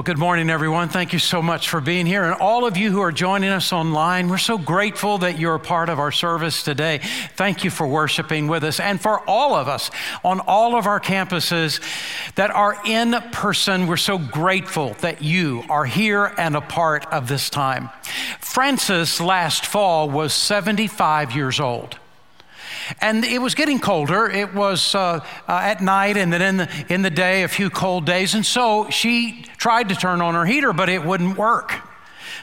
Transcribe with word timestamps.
Well, 0.00 0.04
good 0.06 0.16
morning, 0.16 0.48
everyone. 0.48 0.88
Thank 0.88 1.12
you 1.12 1.18
so 1.18 1.42
much 1.42 1.68
for 1.68 1.78
being 1.78 2.06
here. 2.06 2.24
And 2.24 2.32
all 2.40 2.64
of 2.64 2.78
you 2.78 2.90
who 2.90 3.02
are 3.02 3.12
joining 3.12 3.50
us 3.50 3.70
online, 3.70 4.28
we're 4.28 4.38
so 4.38 4.56
grateful 4.56 5.18
that 5.18 5.38
you're 5.38 5.56
a 5.56 5.60
part 5.60 5.90
of 5.90 5.98
our 5.98 6.10
service 6.10 6.62
today. 6.62 7.02
Thank 7.36 7.64
you 7.64 7.70
for 7.70 7.86
worshiping 7.86 8.48
with 8.48 8.64
us. 8.64 8.80
And 8.80 8.98
for 8.98 9.20
all 9.28 9.54
of 9.54 9.68
us 9.68 9.90
on 10.24 10.40
all 10.40 10.74
of 10.74 10.86
our 10.86 11.00
campuses 11.00 11.82
that 12.36 12.50
are 12.50 12.78
in 12.86 13.12
person, 13.30 13.88
we're 13.88 13.98
so 13.98 14.16
grateful 14.16 14.94
that 15.02 15.20
you 15.20 15.64
are 15.68 15.84
here 15.84 16.32
and 16.38 16.56
a 16.56 16.62
part 16.62 17.04
of 17.12 17.28
this 17.28 17.50
time. 17.50 17.90
Frances 18.40 19.20
last 19.20 19.66
fall 19.66 20.08
was 20.08 20.32
75 20.32 21.36
years 21.36 21.60
old. 21.60 21.99
And 23.00 23.24
it 23.24 23.40
was 23.40 23.54
getting 23.54 23.78
colder. 23.78 24.28
It 24.28 24.54
was 24.54 24.94
uh, 24.94 25.24
uh, 25.48 25.52
at 25.62 25.80
night 25.80 26.16
and 26.16 26.32
then 26.32 26.42
in 26.42 26.56
the, 26.56 26.84
in 26.88 27.02
the 27.02 27.10
day, 27.10 27.42
a 27.42 27.48
few 27.48 27.70
cold 27.70 28.06
days. 28.06 28.34
And 28.34 28.44
so 28.44 28.88
she 28.90 29.44
tried 29.56 29.88
to 29.90 29.94
turn 29.94 30.20
on 30.20 30.34
her 30.34 30.44
heater, 30.44 30.72
but 30.72 30.88
it 30.88 31.04
wouldn't 31.04 31.36
work. 31.36 31.72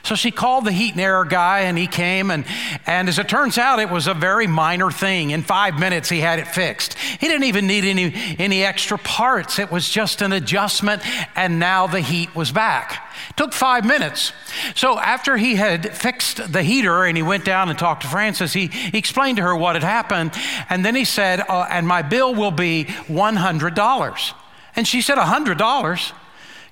So 0.04 0.16
she 0.16 0.32
called 0.32 0.66
the 0.66 0.72
heat 0.72 0.94
and 0.94 1.02
air 1.02 1.24
guy 1.26 1.62
and 1.62 1.78
he 1.78 1.88
came 1.88 2.32
and, 2.32 2.46
and 2.86 3.10
as 3.10 3.20
it 3.20 3.28
turns 3.28 3.58
out, 3.58 3.80
it 3.80 3.90
was 3.90 4.08
a 4.08 4.14
very 4.14 4.48
minor 4.48 4.92
thing. 4.92 5.32
In 5.32 5.44
five 5.44 5.80
minutes, 5.80 6.08
he 6.08 6.20
had 6.20 6.40
it 6.40 6.48
fixed. 6.48 6.94
He 6.94 7.28
didn't 7.28 7.44
even 7.44 7.68
need 7.68 7.84
any, 7.84 8.14
any 8.40 8.64
extra 8.64 8.98
parts. 8.98 9.60
It 9.60 9.72
was 9.72 9.90
just 9.90 10.22
an 10.22 10.32
adjustment 10.32 11.02
and 11.36 11.60
now 11.60 11.88
the 11.88 12.00
heat 12.00 12.34
was 12.36 12.52
back. 12.52 13.07
Took 13.38 13.54
five 13.54 13.86
minutes. 13.86 14.34
So 14.76 15.00
after 15.00 15.38
he 15.38 15.56
had 15.56 15.96
fixed 15.96 16.52
the 16.52 16.64
heater 16.64 17.06
and 17.06 17.16
he 17.16 17.22
went 17.22 17.46
down 17.46 17.70
and 17.70 17.78
talked 17.78 18.02
to 18.02 18.08
Frances, 18.08 18.52
he, 18.52 18.66
he 18.66 18.98
explained 18.98 19.38
to 19.38 19.44
her 19.44 19.56
what 19.56 19.76
had 19.76 19.84
happened. 19.84 20.34
And 20.70 20.84
then 20.84 20.96
he 20.96 21.06
said, 21.06 21.42
uh, 21.48 21.68
and 21.70 21.88
my 21.88 22.02
bill 22.02 22.34
will 22.34 22.52
be 22.52 22.86
$100. 22.86 24.34
And 24.76 24.88
she 24.88 25.02
said, 25.02 25.20
$100? 25.20 26.12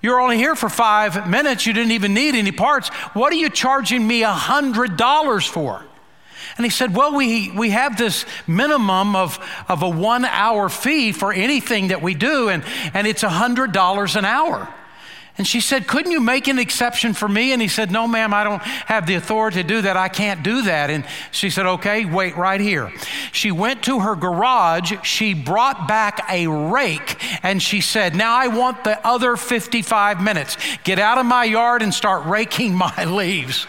You're 0.02 0.20
only 0.20 0.38
here 0.38 0.56
for 0.56 0.68
five 0.68 1.30
minutes. 1.30 1.68
You 1.68 1.74
didn't 1.74 1.92
even 1.92 2.16
need 2.16 2.34
any 2.34 2.52
parts. 2.52 2.90
What 3.14 3.32
are 3.32 3.38
you 3.38 3.52
charging 3.52 4.06
me 4.06 4.24
$100 4.24 5.48
for? 5.48 5.86
And 6.58 6.66
he 6.66 6.72
said, 6.72 6.96
Well, 6.96 7.16
we, 7.16 7.52
we 7.52 7.72
have 7.72 7.98
this 7.98 8.26
minimum 8.48 9.16
of, 9.16 9.40
of 9.68 9.84
a 9.84 9.90
one 9.90 10.26
hour 10.26 10.70
fee 10.70 11.12
for 11.12 11.34
anything 11.34 11.90
that 11.90 12.02
we 12.02 12.14
do, 12.14 12.50
and, 12.50 12.64
and 12.94 13.08
it's 13.08 13.24
$100 13.24 14.16
an 14.16 14.26
hour. 14.26 14.74
And 15.38 15.46
she 15.46 15.60
said, 15.60 15.88
Couldn't 15.88 16.12
you 16.12 16.22
make 16.22 16.48
an 16.48 16.60
exception 16.60 17.14
for 17.14 17.28
me? 17.28 17.52
And 17.52 17.62
he 17.62 17.68
said, 17.68 17.92
No, 17.92 18.08
ma'am, 18.08 18.34
I 18.34 18.46
don't 18.46 18.62
have 18.62 19.06
the 19.06 19.16
authority 19.16 19.62
to 19.62 19.68
do 19.68 19.82
that. 19.82 19.98
I 19.98 20.08
can't 20.08 20.44
do 20.44 20.62
that. 20.64 20.90
And 20.90 21.06
she 21.32 21.50
said, 21.50 21.66
Okay, 21.66 22.06
wait 22.06 22.38
right 22.38 22.62
here. 22.62 22.92
She 23.34 23.52
went 23.52 23.84
to 23.84 24.00
her 24.00 24.16
garage. 24.16 24.94
She 25.04 25.34
brought 25.34 25.88
back 25.88 26.26
a 26.30 26.48
rake 26.48 27.18
and 27.44 27.62
she 27.62 27.82
said, 27.82 28.16
Now 28.16 28.34
I 28.34 28.48
want 28.48 28.86
the 28.86 29.06
other 29.06 29.36
55 29.36 30.22
minutes. 30.22 30.58
Get 30.86 31.00
out 31.00 31.18
of 31.18 31.26
my 31.26 31.44
yard 31.44 31.82
and 31.82 31.94
start 31.94 32.26
raking 32.26 32.74
my 32.76 33.04
leaves. 33.04 33.68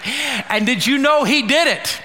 And 0.49 0.67
did 0.67 0.87
you 0.87 0.99
know 0.99 1.25
he 1.25 1.43
did 1.43 1.67
it? 1.67 2.01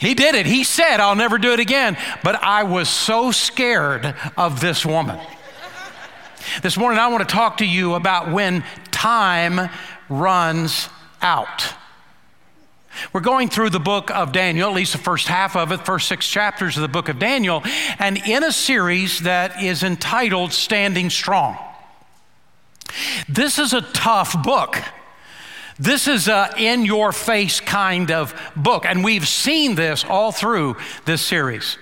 He 0.00 0.14
did 0.14 0.34
it. 0.34 0.44
He 0.44 0.64
said, 0.64 0.98
I'll 0.98 1.14
never 1.14 1.38
do 1.38 1.52
it 1.52 1.60
again. 1.60 1.96
But 2.24 2.42
I 2.42 2.64
was 2.64 2.88
so 2.88 3.30
scared 3.30 4.14
of 4.36 4.60
this 4.60 4.84
woman. 4.84 5.20
This 6.62 6.76
morning, 6.76 6.98
I 6.98 7.08
want 7.08 7.28
to 7.28 7.32
talk 7.32 7.58
to 7.58 7.66
you 7.66 7.94
about 7.94 8.30
when 8.30 8.64
time 8.90 9.70
runs 10.08 10.88
out. 11.22 11.74
We're 13.12 13.20
going 13.20 13.48
through 13.48 13.70
the 13.70 13.80
book 13.80 14.10
of 14.10 14.32
Daniel, 14.32 14.68
at 14.68 14.74
least 14.74 14.92
the 14.92 14.98
first 14.98 15.26
half 15.26 15.56
of 15.56 15.72
it, 15.72 15.84
first 15.84 16.06
six 16.06 16.28
chapters 16.28 16.76
of 16.76 16.82
the 16.82 16.88
book 16.88 17.08
of 17.08 17.18
Daniel, 17.18 17.62
and 17.98 18.18
in 18.18 18.44
a 18.44 18.52
series 18.52 19.20
that 19.20 19.62
is 19.62 19.82
entitled 19.82 20.52
Standing 20.52 21.10
Strong. 21.10 21.58
This 23.28 23.58
is 23.58 23.72
a 23.72 23.80
tough 23.80 24.40
book. 24.42 24.80
This 25.78 26.06
is 26.06 26.28
a 26.28 26.54
in 26.56 26.84
your 26.84 27.10
face 27.10 27.58
kind 27.60 28.12
of 28.12 28.32
book, 28.54 28.84
and 28.86 29.02
we've 29.02 29.26
seen 29.26 29.74
this 29.74 30.04
all 30.04 30.30
through 30.30 30.76
this 31.04 31.20
series. 31.20 31.78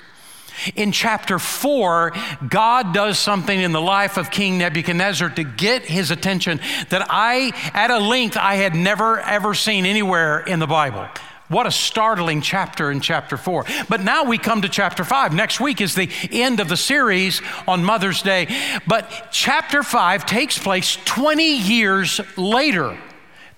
In 0.75 0.93
chapter 0.93 1.39
four, 1.39 2.13
God 2.49 2.95
does 2.95 3.19
something 3.19 3.59
in 3.59 3.73
the 3.73 3.81
life 3.81 4.17
of 4.17 4.31
King 4.31 4.59
Nebuchadnezzar 4.59 5.31
to 5.31 5.45
get 5.45 5.85
his 5.85 6.11
attention 6.11 6.61
that 6.91 7.07
I, 7.09 7.53
at 7.75 7.91
a 7.91 7.99
length, 7.99 8.37
I 8.37 8.55
had 8.57 8.75
never 8.75 9.21
ever 9.21 9.55
seen 9.55 9.87
anywhere 9.87 10.41
in 10.41 10.59
the 10.59 10.67
Bible. 10.67 11.07
What 11.49 11.67
a 11.67 11.71
startling 11.71 12.41
chapter 12.41 12.91
in 12.91 13.01
chapter 13.01 13.37
four. 13.37 13.67
But 13.89 14.01
now 14.01 14.25
we 14.25 14.39
come 14.39 14.63
to 14.63 14.71
chapter 14.71 15.05
five. 15.05 15.35
Next 15.35 15.61
week 15.61 15.83
is 15.83 15.95
the 15.95 16.09
end 16.31 16.61
of 16.61 16.69
the 16.71 16.79
series 16.79 17.43
on 17.69 17.84
Mother's 17.84 18.23
Day. 18.23 18.49
But 18.87 19.29
chapter 19.33 19.83
five 19.83 20.25
takes 20.25 20.57
place 20.59 20.97
20 21.05 21.59
years 21.59 22.23
later 22.39 22.99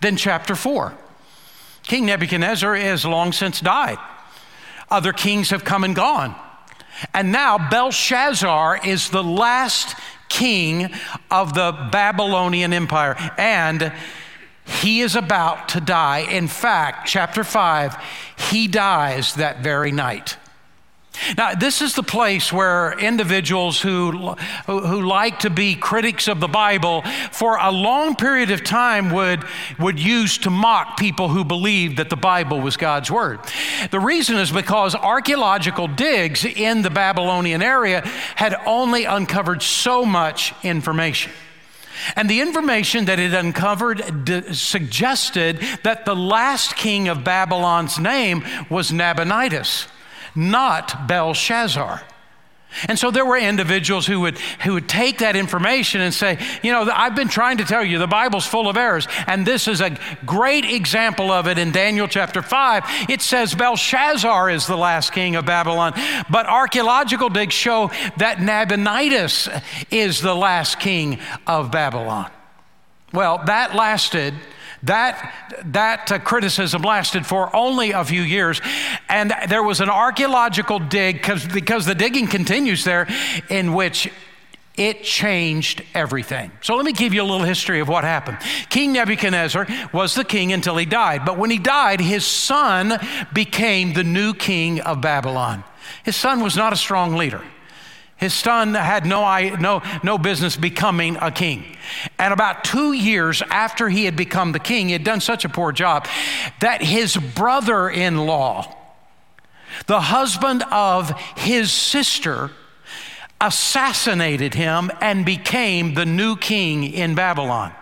than 0.01 0.17
chapter 0.17 0.57
four. 0.57 0.93
King 1.85 2.07
Nebuchadnezzar 2.07 2.75
has 2.75 3.05
long 3.05 3.31
since 3.31 3.61
died. 3.61 3.99
Other 4.91 5.13
kings 5.13 5.51
have 5.51 5.65
come 5.65 5.85
and 5.85 5.95
gone. 5.95 6.35
And 7.13 7.33
now 7.33 7.71
Belshazzar 7.71 8.81
is 8.85 9.11
the 9.11 9.23
last 9.23 9.97
king 10.29 10.91
of 11.31 11.55
the 11.55 11.89
Babylonian 11.93 12.73
Empire. 12.73 13.17
And 13.39 13.93
he 14.65 15.01
is 15.01 15.15
about 15.15 15.69
to 15.71 15.81
die. 15.81 16.21
In 16.21 16.49
fact, 16.49 17.07
chapter 17.07 17.45
5, 17.45 17.97
he 18.51 18.67
dies 18.67 19.35
that 19.35 19.63
very 19.63 19.93
night. 19.93 20.37
Now, 21.39 21.55
this 21.55 21.81
is 21.81 21.95
the 21.95 22.03
place 22.03 22.53
where 22.53 22.99
individuals 22.99 23.81
who, 23.81 24.35
who, 24.67 25.03
like 25.03 25.41
to 25.41 25.51
be 25.51 25.77
critics 25.77 26.27
of 26.27 26.41
the 26.41 26.49
Bible 26.49 27.03
for 27.31 27.57
a 27.57 27.71
long 27.71 28.17
period 28.17 28.51
of 28.51 28.65
time 28.65 29.11
would, 29.11 29.45
would 29.79 29.99
use 29.99 30.39
to 30.39 30.51
mock 30.51 30.99
people 30.99 31.29
who 31.29 31.45
believed 31.45 31.99
that 31.99 32.11
the 32.11 32.17
Bible 32.17 32.61
was 32.61 32.77
God's 32.77 33.11
Word. 33.11 33.41
The 33.91 34.01
reason 34.01 34.37
is 34.37 34.51
because 34.51 34.95
archaeological 34.95 35.87
digs 35.87 36.45
in 36.45 36.83
the 36.83 36.91
Babylonian 36.91 37.63
area 37.63 38.01
had 38.35 38.57
only 38.67 39.05
uncovered 39.05 39.63
so 39.63 40.05
much 40.05 40.53
information. 40.65 41.33
And 42.17 42.29
the 42.29 42.41
information 42.41 43.05
that 43.05 43.21
it 43.21 43.33
uncovered 43.33 44.25
d- 44.25 44.53
suggested 44.53 45.61
that 45.85 46.05
the 46.05 46.17
last 46.17 46.75
king 46.75 47.09
of 47.09 47.23
Babylon's 47.23 48.01
name 48.01 48.45
was 48.69 48.91
Nabonidus 48.91 49.87
not 50.35 51.07
Belshazzar. 51.07 52.03
And 52.89 52.99
so 52.99 53.11
there 53.11 53.25
were 53.25 53.39
individuals 53.39 54.07
who 54.07 54.21
would, 54.21 54.39
who 54.65 54.75
would 54.75 54.89
take 54.89 55.19
that 55.19 55.37
information 55.37 56.01
and 56.01 56.13
say, 56.13 56.39
you 56.63 56.73
know, 56.73 56.91
I've 56.93 57.15
been 57.15 57.29
trying 57.29 57.59
to 57.59 57.65
tell 57.65 57.85
you 57.85 57.99
the 57.99 58.07
Bible's 58.07 58.47
full 58.47 58.69
of 58.69 58.77
errors. 58.77 59.07
And 59.27 59.47
this 59.47 59.69
is 59.69 59.81
a 59.81 59.97
great 60.27 60.65
example 60.65 61.31
of 61.31 61.47
it 61.47 61.57
in 61.57 61.71
Daniel 61.71 62.09
chapter 62.09 62.43
5. 62.43 62.85
It 63.09 63.23
says 63.23 63.55
Belshazzar 63.55 64.51
is 64.51 64.67
the 64.67 64.77
last 64.77 65.13
king 65.13 65.37
of 65.37 65.47
Babylon. 65.47 65.95
But 66.29 66.47
archaeological 66.47 67.29
digs 67.29 67.55
show 67.55 67.91
that 68.17 68.41
Nabonidus 68.41 69.49
is 69.91 70.21
the 70.21 70.35
last 70.35 70.81
king 70.81 71.21
of 71.47 71.71
Babylon. 71.71 72.31
Well, 73.13 73.41
that 73.47 73.77
lasted 73.77 74.35
that, 74.85 75.63
that 75.67 76.13
uh, 76.13 76.19
criticism 76.19 76.83
lasted 76.83 77.27
for 77.27 77.55
only 77.55 77.93
a 77.93 78.05
few 78.05 78.23
years. 78.23 78.61
And 79.09 79.35
there 79.49 79.63
was 79.63 79.81
an 79.81 79.91
archaeological 79.91 80.79
dig, 80.79 81.27
because 81.53 81.87
the 81.87 81.95
digging 81.95 82.27
continues 82.27 82.85
there, 82.85 83.09
in 83.49 83.75
which 83.75 84.11
it 84.77 85.05
changed 85.05 85.85
everything. 85.95 86.51
So 86.61 86.75
let 86.75 86.85
me 86.85 86.93
give 86.93 87.15
you 87.15 87.23
a 87.23 87.25
little 87.25 87.47
history 87.47 87.79
of 87.79 87.89
what 87.89 88.03
happened. 88.03 88.39
King 88.71 88.93
Nebuchadnezzar 88.93 89.69
was 89.93 90.15
the 90.15 90.25
king 90.25 90.53
until 90.53 90.77
he 90.77 90.85
died. 90.85 91.25
But 91.25 91.39
when 91.39 91.51
he 91.51 91.59
died, 91.59 92.01
his 92.01 92.27
son 92.27 92.99
became 93.33 93.93
the 93.93 94.03
new 94.03 94.35
king 94.35 94.81
of 94.81 95.01
Babylon. 95.01 95.63
His 96.05 96.17
son 96.17 96.41
was 96.41 96.57
not 96.57 96.73
a 96.73 96.77
strong 96.77 97.15
leader. 97.15 97.43
His 98.25 98.33
son 98.33 98.73
had 98.73 99.05
no, 99.05 99.39
no, 99.57 99.83
no 100.03 100.17
business 100.17 100.57
becoming 100.57 101.19
a 101.21 101.31
king. 101.31 101.77
And 102.19 102.33
about 102.33 102.65
two 102.65 102.95
years 102.95 103.43
after 103.51 103.91
he 103.91 104.07
had 104.07 104.17
become 104.17 104.53
the 104.53 104.59
king, 104.59 104.87
he 104.87 104.95
had 104.95 105.05
done 105.05 105.21
such 105.21 105.45
a 105.45 105.51
poor 105.51 105.73
job 105.73 106.07
that 106.61 106.81
his 106.81 107.19
brother 107.19 107.87
in 107.91 108.17
law, 108.17 108.75
the 109.89 110.01
husband 110.01 110.63
of 110.71 111.11
his 111.37 111.71
sister, 111.71 112.51
assassinated 113.43 114.55
him 114.55 114.91
and 115.03 115.27
became 115.27 115.93
the 115.93 116.07
new 116.07 116.35
king 116.35 116.85
in 116.85 117.15
Babylon. 117.15 117.75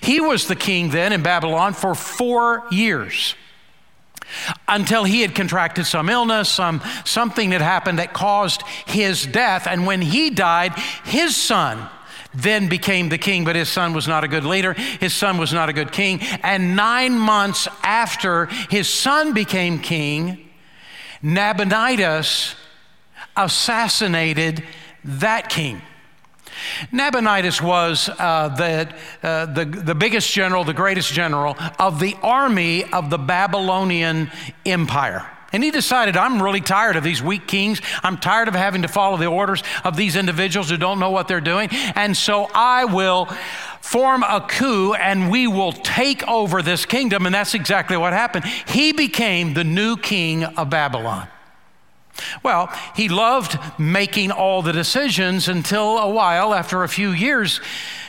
He 0.00 0.20
was 0.20 0.46
the 0.46 0.54
king 0.54 0.90
then 0.90 1.12
in 1.12 1.24
Babylon 1.24 1.72
for 1.72 1.96
four 1.96 2.62
years 2.70 3.34
until 4.68 5.04
he 5.04 5.20
had 5.22 5.34
contracted 5.34 5.86
some 5.86 6.08
illness, 6.08 6.48
some, 6.48 6.82
something 7.04 7.52
had 7.52 7.62
happened 7.62 7.98
that 7.98 8.12
caused 8.12 8.62
his 8.86 9.26
death. 9.26 9.66
And 9.66 9.86
when 9.86 10.02
he 10.02 10.30
died, 10.30 10.74
his 11.04 11.36
son 11.36 11.88
then 12.34 12.68
became 12.68 13.08
the 13.08 13.18
king, 13.18 13.44
but 13.44 13.56
his 13.56 13.68
son 13.68 13.92
was 13.92 14.08
not 14.08 14.24
a 14.24 14.28
good 14.28 14.44
leader. 14.44 14.72
His 14.72 15.14
son 15.14 15.38
was 15.38 15.52
not 15.52 15.68
a 15.68 15.72
good 15.72 15.92
king. 15.92 16.20
And 16.42 16.76
nine 16.76 17.16
months 17.18 17.68
after 17.82 18.46
his 18.70 18.88
son 18.88 19.32
became 19.32 19.78
king, 19.78 20.48
Nabonidus 21.22 22.56
assassinated 23.36 24.62
that 25.04 25.48
king. 25.48 25.80
Nabonidus 26.92 27.60
was 27.60 28.08
uh, 28.08 28.48
the, 28.48 28.94
uh, 29.22 29.46
the, 29.46 29.64
the 29.64 29.94
biggest 29.94 30.32
general, 30.32 30.64
the 30.64 30.72
greatest 30.72 31.12
general 31.12 31.56
of 31.78 32.00
the 32.00 32.16
army 32.22 32.84
of 32.84 33.10
the 33.10 33.18
Babylonian 33.18 34.30
Empire. 34.64 35.30
And 35.54 35.62
he 35.62 35.70
decided, 35.70 36.16
I'm 36.16 36.42
really 36.42 36.60
tired 36.60 36.96
of 36.96 37.04
these 37.04 37.22
weak 37.22 37.46
kings. 37.46 37.80
I'm 38.02 38.18
tired 38.18 38.48
of 38.48 38.54
having 38.54 38.82
to 38.82 38.88
follow 38.88 39.16
the 39.16 39.26
orders 39.26 39.62
of 39.84 39.96
these 39.96 40.16
individuals 40.16 40.68
who 40.68 40.76
don't 40.76 40.98
know 40.98 41.10
what 41.10 41.28
they're 41.28 41.40
doing. 41.40 41.68
And 41.94 42.16
so 42.16 42.50
I 42.52 42.86
will 42.86 43.26
form 43.80 44.24
a 44.24 44.40
coup 44.40 44.94
and 44.94 45.30
we 45.30 45.46
will 45.46 45.70
take 45.70 46.26
over 46.26 46.60
this 46.60 46.86
kingdom. 46.86 47.24
And 47.24 47.32
that's 47.32 47.54
exactly 47.54 47.96
what 47.96 48.12
happened. 48.12 48.46
He 48.66 48.92
became 48.92 49.54
the 49.54 49.62
new 49.62 49.96
king 49.96 50.42
of 50.42 50.70
Babylon. 50.70 51.28
Well, 52.42 52.72
he 52.94 53.08
loved 53.08 53.58
making 53.78 54.30
all 54.30 54.62
the 54.62 54.72
decisions 54.72 55.48
until 55.48 55.98
a 55.98 56.08
while, 56.08 56.54
after 56.54 56.82
a 56.82 56.88
few 56.88 57.10
years, 57.10 57.60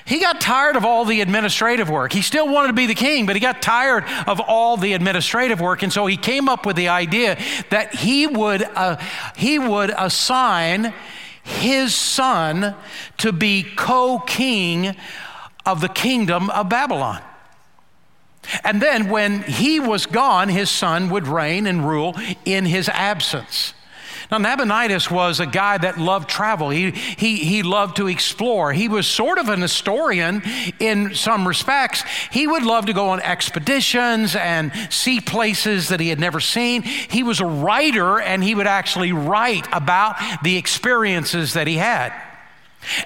he 0.05 0.19
got 0.19 0.39
tired 0.39 0.75
of 0.75 0.85
all 0.85 1.03
the 1.03 1.21
administrative 1.21 1.89
work. 1.89 2.13
He 2.13 2.21
still 2.21 2.47
wanted 2.47 2.67
to 2.67 2.73
be 2.73 2.85
the 2.85 2.93
king, 2.93 3.25
but 3.25 3.35
he 3.35 3.39
got 3.39 3.61
tired 3.61 4.03
of 4.27 4.39
all 4.39 4.77
the 4.77 4.93
administrative 4.93 5.59
work. 5.59 5.81
And 5.81 5.91
so 5.91 6.05
he 6.05 6.15
came 6.15 6.47
up 6.47 6.65
with 6.65 6.75
the 6.75 6.89
idea 6.89 7.39
that 7.71 7.95
he 7.95 8.27
would, 8.27 8.61
uh, 8.61 8.97
he 9.35 9.57
would 9.57 9.91
assign 9.97 10.93
his 11.41 11.95
son 11.95 12.75
to 13.17 13.31
be 13.31 13.63
co 13.63 14.19
king 14.19 14.95
of 15.65 15.81
the 15.81 15.89
kingdom 15.89 16.51
of 16.51 16.69
Babylon. 16.69 17.21
And 18.63 18.79
then 18.79 19.09
when 19.09 19.41
he 19.41 19.79
was 19.79 20.05
gone, 20.05 20.49
his 20.49 20.69
son 20.69 21.09
would 21.09 21.27
reign 21.27 21.65
and 21.65 21.87
rule 21.87 22.15
in 22.45 22.65
his 22.65 22.89
absence. 22.89 23.73
Now, 24.31 24.37
Nabonidus 24.37 25.11
was 25.11 25.39
a 25.39 25.45
guy 25.45 25.77
that 25.77 25.99
loved 25.99 26.29
travel. 26.29 26.69
He, 26.69 26.91
he, 26.91 27.37
he 27.37 27.63
loved 27.63 27.97
to 27.97 28.07
explore. 28.07 28.73
He 28.73 28.87
was 28.87 29.07
sort 29.07 29.37
of 29.37 29.49
an 29.49 29.61
historian 29.61 30.41
in 30.79 31.13
some 31.13 31.47
respects. 31.47 32.03
He 32.31 32.47
would 32.47 32.63
love 32.63 32.87
to 32.87 32.93
go 32.93 33.09
on 33.09 33.19
expeditions 33.19 34.35
and 34.35 34.71
see 34.89 35.21
places 35.21 35.89
that 35.89 35.99
he 35.99 36.09
had 36.09 36.19
never 36.19 36.39
seen. 36.39 36.81
He 36.81 37.23
was 37.23 37.39
a 37.39 37.45
writer 37.45 38.19
and 38.19 38.43
he 38.43 38.55
would 38.55 38.67
actually 38.67 39.11
write 39.11 39.67
about 39.71 40.15
the 40.43 40.57
experiences 40.57 41.53
that 41.53 41.67
he 41.67 41.75
had. 41.75 42.13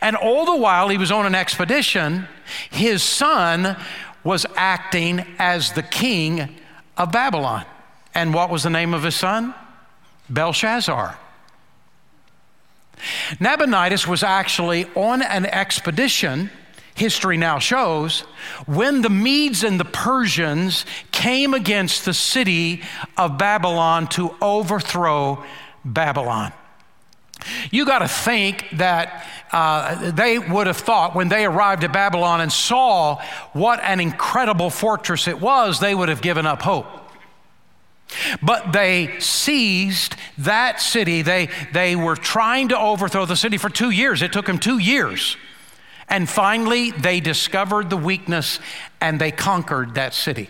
And 0.01 0.15
all 0.15 0.45
the 0.45 0.55
while 0.55 0.89
he 0.89 0.97
was 0.97 1.11
on 1.11 1.25
an 1.25 1.35
expedition, 1.35 2.27
his 2.69 3.03
son 3.03 3.77
was 4.23 4.45
acting 4.55 5.25
as 5.37 5.73
the 5.73 5.83
king 5.83 6.55
of 6.97 7.11
Babylon. 7.11 7.65
And 8.13 8.33
what 8.33 8.49
was 8.49 8.63
the 8.63 8.69
name 8.69 8.93
of 8.93 9.03
his 9.03 9.15
son? 9.15 9.53
Belshazzar. 10.29 11.17
Nabonidus 13.39 14.07
was 14.07 14.23
actually 14.23 14.85
on 14.95 15.21
an 15.21 15.45
expedition, 15.45 16.49
history 16.95 17.37
now 17.37 17.59
shows, 17.59 18.21
when 18.65 19.01
the 19.01 19.09
Medes 19.09 19.63
and 19.63 19.79
the 19.79 19.85
Persians 19.85 20.85
came 21.11 21.53
against 21.53 22.05
the 22.05 22.13
city 22.13 22.81
of 23.17 23.37
Babylon 23.37 24.07
to 24.09 24.35
overthrow 24.41 25.43
Babylon. 25.85 26.51
You 27.71 27.85
got 27.85 27.99
to 27.99 28.07
think 28.07 28.65
that 28.73 29.25
uh, 29.51 30.11
they 30.11 30.39
would 30.39 30.67
have 30.67 30.77
thought 30.77 31.15
when 31.15 31.29
they 31.29 31.45
arrived 31.45 31.85
at 31.85 31.93
Babylon 31.93 32.41
and 32.41 32.51
saw 32.51 33.21
what 33.53 33.79
an 33.81 34.01
incredible 34.01 34.69
fortress 34.69 35.27
it 35.27 35.39
was, 35.39 35.79
they 35.79 35.95
would 35.95 36.09
have 36.09 36.21
given 36.21 36.45
up 36.45 36.61
hope. 36.61 36.85
But 38.41 38.73
they 38.73 39.19
seized 39.19 40.15
that 40.39 40.81
city. 40.81 41.21
They, 41.21 41.49
they 41.73 41.95
were 41.95 42.15
trying 42.15 42.69
to 42.69 42.79
overthrow 42.79 43.25
the 43.25 43.35
city 43.35 43.57
for 43.57 43.69
two 43.69 43.91
years. 43.91 44.21
It 44.21 44.33
took 44.33 44.45
them 44.45 44.59
two 44.59 44.79
years. 44.79 45.37
And 46.07 46.27
finally, 46.27 46.91
they 46.91 47.19
discovered 47.19 47.89
the 47.89 47.97
weakness 47.97 48.59
and 48.99 49.21
they 49.21 49.31
conquered 49.31 49.95
that 49.95 50.13
city. 50.13 50.49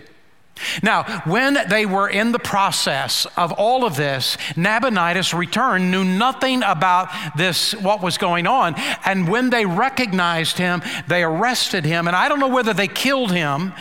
Now, 0.84 1.22
when 1.26 1.58
they 1.70 1.86
were 1.86 2.10
in 2.10 2.32
the 2.32 2.40
process 2.40 3.26
of 3.38 3.52
all 3.54 3.86
of 3.86 3.96
this, 3.96 4.38
Nabonidus 4.56 5.34
returned, 5.34 5.90
knew 5.90 6.04
nothing 6.04 6.64
about 6.64 7.10
this, 7.38 7.74
what 7.76 8.02
was 8.02 8.18
going 8.18 8.46
on. 8.46 8.76
And 9.06 9.28
when 9.30 9.50
they 9.50 9.66
recognized 9.66 10.58
him, 10.58 10.82
they 11.08 11.24
arrested 11.24 11.86
him. 11.86 12.08
And 12.08 12.16
I 12.16 12.28
don't 12.28 12.40
know 12.40 12.50
whether 12.50 12.74
they 12.74 12.88
killed 12.88 13.32
him 13.32 13.74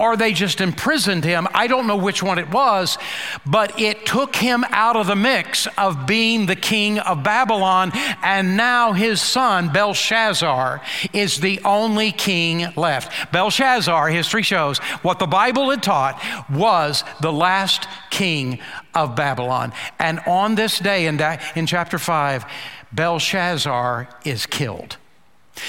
or 0.00 0.16
they 0.16 0.32
just 0.32 0.62
imprisoned 0.62 1.24
him. 1.24 1.46
I 1.52 1.66
don't 1.66 1.86
know 1.86 1.98
which 1.98 2.22
one 2.22 2.38
it 2.38 2.50
was, 2.50 2.96
but 3.44 3.78
it 3.78 4.06
took 4.06 4.34
him 4.34 4.64
out 4.70 4.96
of 4.96 5.06
the 5.06 5.14
mix 5.14 5.68
of 5.76 6.06
being 6.06 6.46
the 6.46 6.56
king 6.56 6.98
of 6.98 7.22
Babylon. 7.22 7.92
And 8.22 8.56
now 8.56 8.94
his 8.94 9.20
son, 9.20 9.68
Belshazzar, 9.68 10.80
is 11.12 11.40
the 11.40 11.60
only 11.66 12.12
king 12.12 12.72
left. 12.76 13.30
Belshazzar, 13.30 14.08
history 14.08 14.42
shows, 14.42 14.78
what 15.02 15.18
the 15.18 15.26
Bible 15.26 15.68
had 15.68 15.82
taught 15.82 16.18
was 16.50 17.04
the 17.20 17.32
last 17.32 17.86
king 18.08 18.58
of 18.94 19.14
Babylon. 19.14 19.70
And 19.98 20.20
on 20.20 20.54
this 20.54 20.78
day 20.78 21.06
in, 21.06 21.20
in 21.54 21.66
chapter 21.66 21.98
5, 21.98 22.46
Belshazzar 22.90 24.08
is 24.24 24.46
killed. 24.46 24.96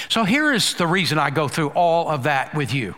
So 0.08 0.24
here 0.24 0.54
is 0.54 0.72
the 0.72 0.86
reason 0.86 1.18
I 1.18 1.28
go 1.28 1.48
through 1.48 1.68
all 1.70 2.08
of 2.08 2.22
that 2.22 2.54
with 2.54 2.72
you. 2.72 2.94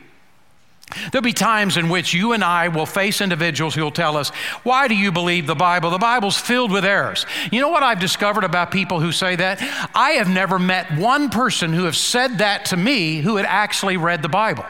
There'll 1.10 1.22
be 1.22 1.32
times 1.32 1.76
in 1.76 1.88
which 1.88 2.14
you 2.14 2.32
and 2.32 2.44
I 2.44 2.68
will 2.68 2.86
face 2.86 3.20
individuals 3.20 3.74
who 3.74 3.82
will 3.82 3.90
tell 3.90 4.16
us, 4.16 4.30
Why 4.62 4.88
do 4.88 4.94
you 4.94 5.12
believe 5.12 5.46
the 5.46 5.54
Bible? 5.54 5.90
The 5.90 5.98
Bible's 5.98 6.38
filled 6.38 6.70
with 6.70 6.84
errors. 6.84 7.26
You 7.50 7.60
know 7.60 7.68
what 7.68 7.82
I've 7.82 8.00
discovered 8.00 8.44
about 8.44 8.70
people 8.70 9.00
who 9.00 9.12
say 9.12 9.36
that? 9.36 9.60
I 9.94 10.12
have 10.12 10.28
never 10.28 10.58
met 10.58 10.98
one 10.98 11.30
person 11.30 11.72
who 11.72 11.84
have 11.84 11.96
said 11.96 12.38
that 12.38 12.66
to 12.66 12.76
me 12.76 13.18
who 13.18 13.36
had 13.36 13.46
actually 13.46 13.96
read 13.96 14.22
the 14.22 14.28
Bible. 14.28 14.64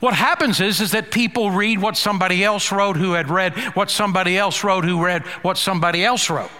What 0.00 0.14
happens 0.14 0.60
is, 0.60 0.80
is 0.80 0.92
that 0.92 1.10
people 1.10 1.50
read 1.50 1.80
what 1.80 1.96
somebody 1.96 2.42
else 2.42 2.72
wrote 2.72 2.96
who 2.96 3.12
had 3.12 3.30
read 3.30 3.54
what 3.74 3.90
somebody 3.90 4.36
else 4.36 4.64
wrote 4.64 4.84
who 4.84 5.04
read 5.04 5.22
what 5.42 5.58
somebody 5.58 6.04
else 6.04 6.28
wrote. 6.28 6.50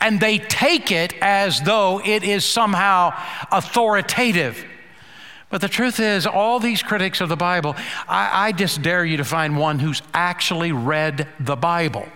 And 0.00 0.18
they 0.18 0.38
take 0.38 0.90
it 0.90 1.14
as 1.20 1.60
though 1.60 2.00
it 2.04 2.24
is 2.24 2.44
somehow 2.44 3.12
authoritative. 3.52 4.64
But 5.50 5.62
the 5.62 5.68
truth 5.68 5.98
is, 5.98 6.26
all 6.26 6.60
these 6.60 6.82
critics 6.82 7.20
of 7.20 7.28
the 7.28 7.36
Bible, 7.36 7.74
I, 8.06 8.48
I, 8.48 8.52
just 8.52 8.82
dare 8.82 9.04
you 9.04 9.16
to 9.16 9.24
find 9.24 9.56
one 9.56 9.78
who's 9.78 10.02
actually 10.12 10.72
read 10.72 11.26
the 11.40 11.56
Bible. 11.56 12.06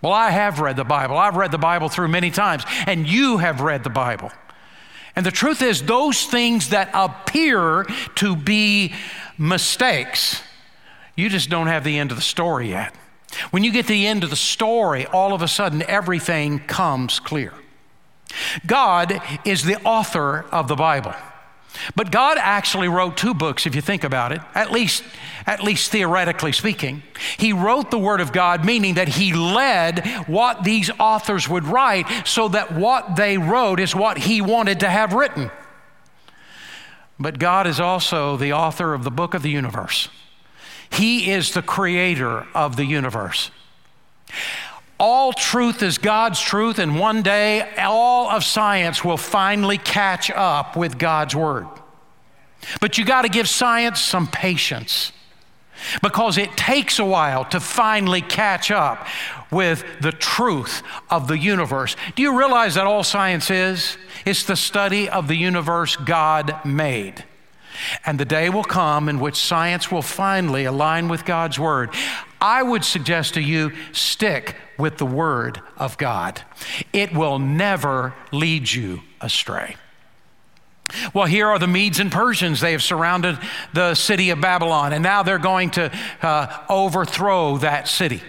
Well, 0.00 0.12
I 0.12 0.30
have 0.30 0.60
read 0.60 0.76
the 0.76 0.84
Bible. 0.84 1.16
I've 1.16 1.34
read 1.34 1.50
the 1.50 1.58
Bible 1.58 1.88
through 1.88 2.08
many 2.08 2.30
times, 2.30 2.62
and 2.86 3.08
you 3.08 3.38
have 3.38 3.60
read 3.60 3.82
the 3.82 3.90
Bible. 3.90 4.30
And 5.16 5.26
the 5.26 5.32
truth 5.32 5.60
is, 5.60 5.82
those 5.82 6.24
things 6.26 6.68
that 6.68 6.90
appear 6.94 7.84
to 8.16 8.36
be 8.36 8.94
mistakes, 9.36 10.40
you 11.16 11.28
just 11.28 11.50
don't 11.50 11.66
have 11.66 11.82
the 11.82 11.98
end 11.98 12.12
of 12.12 12.16
the 12.16 12.22
story 12.22 12.70
yet. 12.70 12.94
When 13.50 13.64
you 13.64 13.72
get 13.72 13.86
to 13.86 13.92
the 13.92 14.06
end 14.06 14.22
of 14.22 14.30
the 14.30 14.36
story, 14.36 15.06
all 15.06 15.34
of 15.34 15.42
a 15.42 15.48
sudden 15.48 15.82
everything 15.82 16.60
comes 16.60 17.18
clear. 17.18 17.52
God 18.66 19.20
is 19.44 19.64
the 19.64 19.82
author 19.82 20.44
of 20.52 20.68
the 20.68 20.76
Bible. 20.76 21.14
But 21.94 22.10
God 22.10 22.38
actually 22.38 22.88
wrote 22.88 23.16
two 23.16 23.34
books, 23.34 23.66
if 23.66 23.74
you 23.74 23.80
think 23.80 24.04
about 24.04 24.32
it, 24.32 24.40
at 24.54 24.70
least, 24.70 25.04
at 25.46 25.62
least 25.62 25.90
theoretically 25.90 26.52
speaking. 26.52 27.02
He 27.36 27.52
wrote 27.52 27.90
the 27.90 27.98
Word 27.98 28.20
of 28.20 28.32
God, 28.32 28.64
meaning 28.64 28.94
that 28.94 29.08
He 29.08 29.32
led 29.32 30.06
what 30.26 30.64
these 30.64 30.90
authors 30.98 31.48
would 31.48 31.64
write 31.64 32.06
so 32.26 32.48
that 32.48 32.72
what 32.72 33.16
they 33.16 33.38
wrote 33.38 33.80
is 33.80 33.94
what 33.94 34.18
He 34.18 34.40
wanted 34.40 34.80
to 34.80 34.88
have 34.88 35.12
written. 35.12 35.50
But 37.18 37.38
God 37.38 37.66
is 37.66 37.80
also 37.80 38.36
the 38.36 38.52
author 38.52 38.94
of 38.94 39.04
the 39.04 39.10
book 39.10 39.34
of 39.34 39.42
the 39.42 39.50
universe, 39.50 40.08
He 40.90 41.30
is 41.30 41.52
the 41.52 41.62
creator 41.62 42.46
of 42.54 42.76
the 42.76 42.84
universe. 42.84 43.50
All 45.00 45.32
truth 45.32 45.82
is 45.82 45.96
God's 45.98 46.40
truth, 46.40 46.78
and 46.78 46.98
one 46.98 47.22
day 47.22 47.74
all 47.76 48.28
of 48.28 48.44
science 48.44 49.04
will 49.04 49.16
finally 49.16 49.78
catch 49.78 50.30
up 50.30 50.76
with 50.76 50.98
God's 50.98 51.36
word. 51.36 51.68
But 52.80 52.98
you 52.98 53.04
got 53.04 53.22
to 53.22 53.28
give 53.28 53.48
science 53.48 54.00
some 54.00 54.26
patience 54.26 55.12
because 56.02 56.38
it 56.38 56.56
takes 56.56 56.98
a 56.98 57.04
while 57.04 57.44
to 57.46 57.60
finally 57.60 58.20
catch 58.20 58.72
up 58.72 59.06
with 59.52 59.84
the 60.00 60.10
truth 60.10 60.82
of 61.08 61.28
the 61.28 61.38
universe. 61.38 61.96
Do 62.16 62.22
you 62.22 62.36
realize 62.36 62.74
that 62.74 62.86
all 62.86 63.04
science 63.04 63.50
is? 63.50 63.96
It's 64.24 64.42
the 64.42 64.56
study 64.56 65.08
of 65.08 65.28
the 65.28 65.36
universe 65.36 65.96
God 65.96 66.64
made. 66.64 67.24
And 68.04 68.18
the 68.18 68.24
day 68.24 68.50
will 68.50 68.64
come 68.64 69.08
in 69.08 69.20
which 69.20 69.36
science 69.36 69.90
will 69.90 70.02
finally 70.02 70.64
align 70.64 71.06
with 71.06 71.24
God's 71.24 71.60
word. 71.60 71.90
I 72.40 72.62
would 72.62 72.84
suggest 72.84 73.34
to 73.34 73.40
you 73.40 73.72
stick 73.92 74.56
with 74.78 74.98
the 74.98 75.06
word 75.06 75.60
of 75.76 75.98
God, 75.98 76.42
it 76.92 77.12
will 77.12 77.38
never 77.38 78.14
lead 78.32 78.70
you 78.70 79.02
astray. 79.20 79.76
Well, 81.12 81.26
here 81.26 81.46
are 81.48 81.58
the 81.58 81.66
Medes 81.66 82.00
and 82.00 82.10
Persians. 82.10 82.60
They 82.60 82.72
have 82.72 82.82
surrounded 82.82 83.38
the 83.74 83.94
city 83.94 84.30
of 84.30 84.40
Babylon, 84.40 84.92
and 84.92 85.02
now 85.02 85.22
they're 85.22 85.38
going 85.38 85.70
to 85.72 85.92
uh, 86.22 86.64
overthrow 86.68 87.58
that 87.58 87.88
city. 87.88 88.22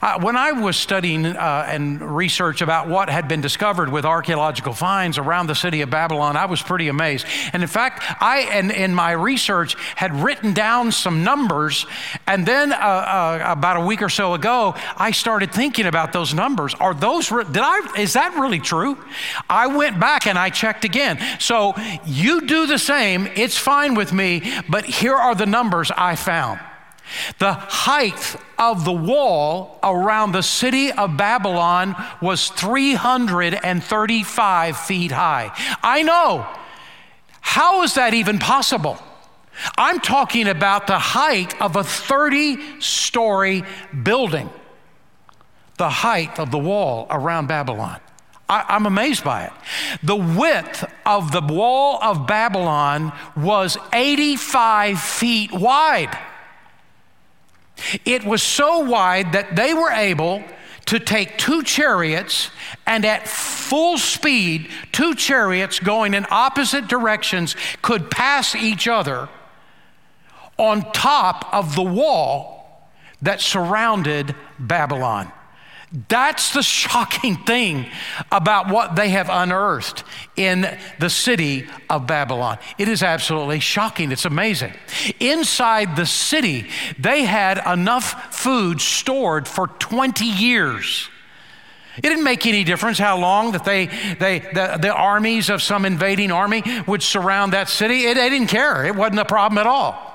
Uh, 0.00 0.20
when 0.20 0.36
I 0.36 0.52
was 0.52 0.76
studying 0.76 1.26
uh, 1.26 1.66
and 1.68 2.00
research 2.00 2.60
about 2.60 2.88
what 2.88 3.08
had 3.08 3.28
been 3.28 3.40
discovered 3.40 3.88
with 3.88 4.04
archaeological 4.04 4.72
finds 4.72 5.18
around 5.18 5.46
the 5.46 5.54
city 5.54 5.80
of 5.80 5.90
Babylon, 5.90 6.36
I 6.36 6.46
was 6.46 6.62
pretty 6.62 6.88
amazed. 6.88 7.26
And 7.52 7.62
in 7.62 7.68
fact, 7.68 8.02
I, 8.20 8.48
and 8.52 8.70
in 8.70 8.94
my 8.94 9.12
research, 9.12 9.76
had 9.96 10.14
written 10.14 10.52
down 10.52 10.92
some 10.92 11.24
numbers. 11.24 11.86
And 12.26 12.46
then 12.46 12.72
uh, 12.72 12.76
uh 12.76 13.44
about 13.48 13.76
a 13.76 13.80
week 13.80 14.02
or 14.02 14.08
so 14.08 14.34
ago, 14.34 14.74
I 14.96 15.10
started 15.10 15.52
thinking 15.52 15.86
about 15.86 16.12
those 16.12 16.34
numbers. 16.34 16.74
Are 16.74 16.94
those, 16.94 17.28
did 17.28 17.58
I, 17.58 17.94
is 17.98 18.12
that 18.12 18.34
really 18.34 18.60
true? 18.60 18.98
I 19.48 19.66
went 19.66 19.98
back 19.98 20.26
and 20.26 20.38
I 20.38 20.50
checked 20.50 20.84
again. 20.84 21.18
So 21.38 21.74
you 22.04 22.42
do 22.42 22.66
the 22.66 22.78
same. 22.78 23.26
It's 23.34 23.56
fine 23.56 23.94
with 23.94 24.12
me. 24.12 24.42
But 24.68 24.84
here 24.84 25.14
are 25.14 25.34
the 25.34 25.46
numbers 25.46 25.90
I 25.90 26.16
found. 26.16 26.60
The 27.38 27.52
height 27.52 28.36
of 28.58 28.84
the 28.84 28.92
wall 28.92 29.78
around 29.82 30.32
the 30.32 30.42
city 30.42 30.92
of 30.92 31.16
Babylon 31.16 31.96
was 32.20 32.50
335 32.50 34.76
feet 34.76 35.12
high. 35.12 35.50
I 35.82 36.02
know. 36.02 36.46
How 37.40 37.82
is 37.82 37.94
that 37.94 38.12
even 38.14 38.38
possible? 38.38 38.98
I'm 39.76 40.00
talking 40.00 40.48
about 40.48 40.86
the 40.86 40.98
height 40.98 41.60
of 41.60 41.76
a 41.76 41.84
30 41.84 42.80
story 42.80 43.64
building, 44.02 44.50
the 45.76 45.88
height 45.88 46.38
of 46.38 46.50
the 46.50 46.58
wall 46.58 47.06
around 47.10 47.48
Babylon. 47.48 48.00
I, 48.48 48.76
am 48.76 48.86
amazed 48.86 49.24
by 49.24 49.44
it. 49.44 49.52
The 50.02 50.16
width 50.16 50.84
of 51.04 51.32
the 51.32 51.42
wall 51.42 51.98
of 52.02 52.26
Babylon 52.26 53.12
was 53.36 53.76
85 53.92 55.00
feet 55.00 55.52
wide. 55.52 56.16
It 58.04 58.24
was 58.24 58.42
so 58.42 58.80
wide 58.80 59.32
that 59.32 59.56
they 59.56 59.74
were 59.74 59.90
able 59.90 60.42
to 60.86 60.98
take 60.98 61.36
two 61.36 61.62
chariots 61.62 62.50
and 62.86 63.04
at 63.04 63.28
full 63.28 63.98
speed, 63.98 64.70
two 64.90 65.14
chariots 65.14 65.80
going 65.80 66.14
in 66.14 66.26
opposite 66.30 66.88
directions 66.88 67.54
could 67.82 68.10
pass 68.10 68.54
each 68.54 68.88
other 68.88 69.28
on 70.56 70.90
top 70.92 71.52
of 71.52 71.74
the 71.74 71.82
wall 71.82 72.88
that 73.20 73.40
surrounded 73.40 74.34
Babylon. 74.58 75.30
That's 76.08 76.52
the 76.52 76.62
shocking 76.62 77.36
thing 77.36 77.86
about 78.30 78.68
what 78.68 78.94
they 78.94 79.08
have 79.10 79.30
unearthed 79.30 80.04
in 80.36 80.78
the 80.98 81.08
city 81.08 81.66
of 81.88 82.06
Babylon. 82.06 82.58
It 82.76 82.88
is 82.88 83.02
absolutely 83.02 83.60
shocking. 83.60 84.12
It's 84.12 84.26
amazing. 84.26 84.74
Inside 85.18 85.96
the 85.96 86.04
city, 86.04 86.68
they 86.98 87.24
had 87.24 87.62
enough 87.66 88.34
food 88.34 88.82
stored 88.82 89.48
for 89.48 89.68
20 89.68 90.26
years. 90.26 91.08
It 91.96 92.02
didn't 92.02 92.24
make 92.24 92.46
any 92.46 92.64
difference 92.64 92.98
how 92.98 93.18
long 93.18 93.52
that 93.52 93.64
they, 93.64 93.86
they 94.20 94.40
the, 94.40 94.78
the 94.80 94.94
armies 94.94 95.48
of 95.48 95.62
some 95.62 95.84
invading 95.84 96.30
army 96.30 96.62
would 96.86 97.02
surround 97.02 97.54
that 97.54 97.68
city. 97.68 98.04
It, 98.04 98.14
they 98.14 98.28
didn't 98.28 98.48
care. 98.48 98.84
It 98.84 98.94
wasn't 98.94 99.20
a 99.20 99.24
problem 99.24 99.58
at 99.58 99.66
all. 99.66 100.07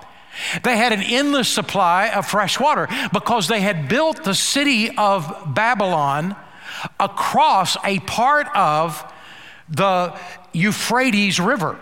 They 0.64 0.78
had 0.78 0.92
an 0.94 1.02
endless 1.02 1.50
supply 1.50 2.10
of 2.10 2.26
fresh 2.26 2.60
water 2.60 2.88
because 3.12 3.48
they 3.48 3.62
had 3.62 3.88
built 3.88 4.24
the 4.24 4.34
city 4.34 4.96
of 4.98 5.54
Babylon 5.54 6.36
across 7.00 7.78
a 7.84 8.00
part 8.00 8.48
of 8.56 9.12
the 9.70 10.18
Euphrates 10.54 11.40
River. 11.40 11.80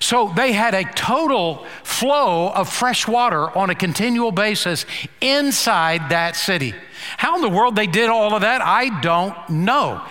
So 0.00 0.32
they 0.34 0.52
had 0.52 0.74
a 0.74 0.84
total 0.84 1.66
flow 1.82 2.50
of 2.50 2.68
fresh 2.68 3.06
water 3.06 3.56
on 3.56 3.70
a 3.70 3.74
continual 3.74 4.32
basis 4.32 4.86
inside 5.20 6.10
that 6.10 6.34
city. 6.36 6.74
How 7.18 7.36
in 7.36 7.42
the 7.42 7.48
world 7.48 7.76
they 7.76 7.86
did 7.86 8.08
all 8.08 8.34
of 8.34 8.42
that, 8.42 8.62
I 8.62 9.00
don't 9.00 9.36
know. 9.50 10.02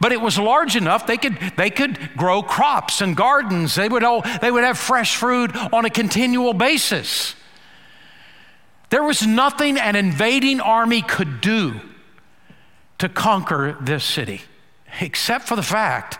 But 0.00 0.12
it 0.12 0.20
was 0.20 0.38
large 0.38 0.76
enough 0.76 1.06
they 1.06 1.16
could, 1.16 1.38
they 1.56 1.70
could 1.70 2.16
grow 2.16 2.42
crops 2.42 3.00
and 3.00 3.16
gardens. 3.16 3.74
They 3.74 3.88
would, 3.88 4.04
all, 4.04 4.22
they 4.40 4.50
would 4.50 4.64
have 4.64 4.78
fresh 4.78 5.16
food 5.16 5.56
on 5.72 5.84
a 5.84 5.90
continual 5.90 6.54
basis. 6.54 7.34
There 8.90 9.02
was 9.02 9.26
nothing 9.26 9.78
an 9.78 9.96
invading 9.96 10.60
army 10.60 11.02
could 11.02 11.40
do 11.40 11.80
to 12.98 13.08
conquer 13.08 13.76
this 13.80 14.04
city, 14.04 14.42
except 15.00 15.48
for 15.48 15.56
the 15.56 15.62
fact 15.62 16.18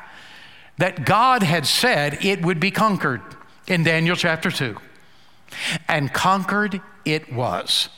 that 0.79 1.05
God 1.05 1.43
had 1.43 1.67
said 1.67 2.25
it 2.25 2.43
would 2.43 2.59
be 2.59 2.71
conquered 2.71 3.21
in 3.67 3.85
Daniel 3.85 4.17
chapter 4.17 4.51
2. 4.51 4.77
And 5.87 6.13
conquered 6.13 6.81
it 7.05 7.33
was. 7.33 7.89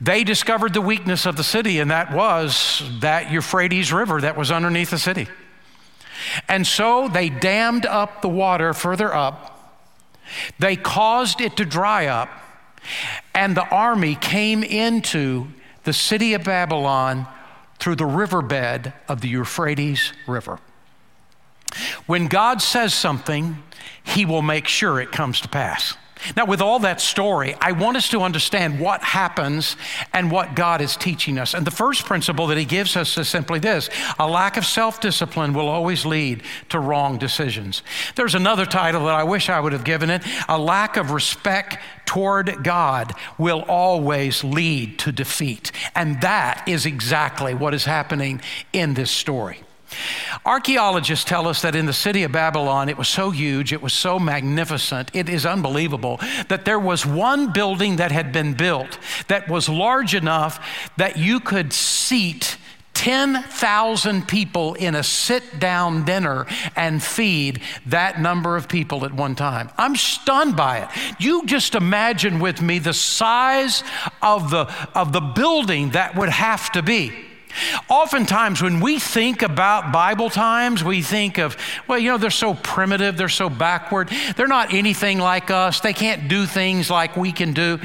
They 0.00 0.22
discovered 0.22 0.74
the 0.74 0.80
weakness 0.80 1.26
of 1.26 1.36
the 1.36 1.44
city, 1.44 1.80
and 1.80 1.90
that 1.90 2.12
was 2.12 2.82
that 3.00 3.32
Euphrates 3.32 3.92
River 3.92 4.20
that 4.20 4.36
was 4.36 4.50
underneath 4.50 4.90
the 4.90 4.98
city. 4.98 5.26
And 6.48 6.66
so 6.66 7.08
they 7.08 7.28
dammed 7.28 7.86
up 7.86 8.22
the 8.22 8.28
water 8.28 8.74
further 8.74 9.12
up. 9.12 9.54
They 10.58 10.76
caused 10.76 11.40
it 11.40 11.56
to 11.56 11.64
dry 11.64 12.06
up, 12.06 12.28
and 13.34 13.56
the 13.56 13.66
army 13.68 14.14
came 14.14 14.62
into 14.62 15.48
the 15.84 15.92
city 15.92 16.34
of 16.34 16.44
Babylon 16.44 17.26
through 17.78 17.96
the 17.96 18.06
riverbed 18.06 18.92
of 19.08 19.20
the 19.20 19.28
Euphrates 19.28 20.12
River. 20.26 20.58
When 22.06 22.28
God 22.28 22.62
says 22.62 22.94
something, 22.94 23.62
he 24.02 24.24
will 24.24 24.42
make 24.42 24.68
sure 24.68 25.00
it 25.00 25.12
comes 25.12 25.40
to 25.40 25.48
pass. 25.48 25.94
Now, 26.36 26.46
with 26.46 26.60
all 26.60 26.78
that 26.80 27.00
story, 27.00 27.54
I 27.60 27.72
want 27.72 27.96
us 27.96 28.08
to 28.10 28.20
understand 28.20 28.80
what 28.80 29.02
happens 29.02 29.76
and 30.12 30.30
what 30.30 30.54
God 30.54 30.80
is 30.80 30.96
teaching 30.96 31.38
us. 31.38 31.54
And 31.54 31.66
the 31.66 31.70
first 31.70 32.04
principle 32.04 32.46
that 32.48 32.58
He 32.58 32.64
gives 32.64 32.96
us 32.96 33.16
is 33.18 33.28
simply 33.28 33.58
this 33.58 33.88
a 34.18 34.28
lack 34.28 34.56
of 34.56 34.64
self 34.64 35.00
discipline 35.00 35.52
will 35.54 35.68
always 35.68 36.04
lead 36.04 36.42
to 36.70 36.78
wrong 36.78 37.18
decisions. 37.18 37.82
There's 38.16 38.34
another 38.34 38.66
title 38.66 39.06
that 39.06 39.14
I 39.14 39.24
wish 39.24 39.48
I 39.48 39.60
would 39.60 39.72
have 39.72 39.84
given 39.84 40.10
it 40.10 40.22
A 40.48 40.58
lack 40.58 40.96
of 40.96 41.10
respect 41.10 41.78
toward 42.04 42.64
God 42.64 43.14
will 43.36 43.62
always 43.68 44.42
lead 44.42 44.98
to 45.00 45.12
defeat. 45.12 45.72
And 45.94 46.20
that 46.22 46.66
is 46.66 46.86
exactly 46.86 47.54
what 47.54 47.74
is 47.74 47.84
happening 47.84 48.40
in 48.72 48.94
this 48.94 49.10
story. 49.10 49.62
Archaeologists 50.44 51.24
tell 51.24 51.48
us 51.48 51.62
that 51.62 51.74
in 51.74 51.86
the 51.86 51.92
city 51.92 52.22
of 52.22 52.32
Babylon, 52.32 52.88
it 52.88 52.98
was 52.98 53.08
so 53.08 53.30
huge, 53.30 53.72
it 53.72 53.82
was 53.82 53.92
so 53.92 54.18
magnificent, 54.18 55.10
it 55.14 55.28
is 55.28 55.46
unbelievable 55.46 56.18
that 56.48 56.64
there 56.64 56.78
was 56.78 57.06
one 57.06 57.52
building 57.52 57.96
that 57.96 58.12
had 58.12 58.32
been 58.32 58.54
built 58.54 58.98
that 59.28 59.48
was 59.48 59.68
large 59.68 60.14
enough 60.14 60.64
that 60.96 61.16
you 61.16 61.40
could 61.40 61.72
seat 61.72 62.56
10,000 62.98 64.26
people 64.26 64.74
in 64.74 64.96
a 64.96 65.04
sit 65.04 65.60
down 65.60 66.04
dinner 66.04 66.46
and 66.74 67.00
feed 67.00 67.60
that 67.86 68.20
number 68.20 68.56
of 68.56 68.68
people 68.68 69.04
at 69.04 69.12
one 69.14 69.36
time. 69.36 69.70
I'm 69.78 69.94
stunned 69.94 70.56
by 70.56 70.78
it. 70.78 70.88
You 71.20 71.46
just 71.46 71.76
imagine 71.76 72.40
with 72.40 72.60
me 72.60 72.80
the 72.80 72.92
size 72.92 73.84
of 74.20 74.50
the, 74.50 74.68
of 74.96 75.12
the 75.12 75.20
building 75.20 75.90
that 75.90 76.16
would 76.16 76.28
have 76.28 76.72
to 76.72 76.82
be. 76.82 77.27
Oftentimes, 77.88 78.62
when 78.62 78.80
we 78.80 78.98
think 78.98 79.42
about 79.42 79.92
Bible 79.92 80.30
times, 80.30 80.84
we 80.84 81.02
think 81.02 81.38
of, 81.38 81.56
well, 81.86 81.98
you 81.98 82.10
know, 82.10 82.18
they're 82.18 82.30
so 82.30 82.54
primitive, 82.54 83.16
they're 83.16 83.28
so 83.28 83.50
backward, 83.50 84.10
they're 84.36 84.46
not 84.46 84.72
anything 84.72 85.18
like 85.18 85.50
us, 85.50 85.80
they 85.80 85.92
can't 85.92 86.28
do 86.28 86.46
things 86.46 86.90
like 86.90 87.16
we 87.16 87.32
can 87.32 87.52
do. 87.52 87.78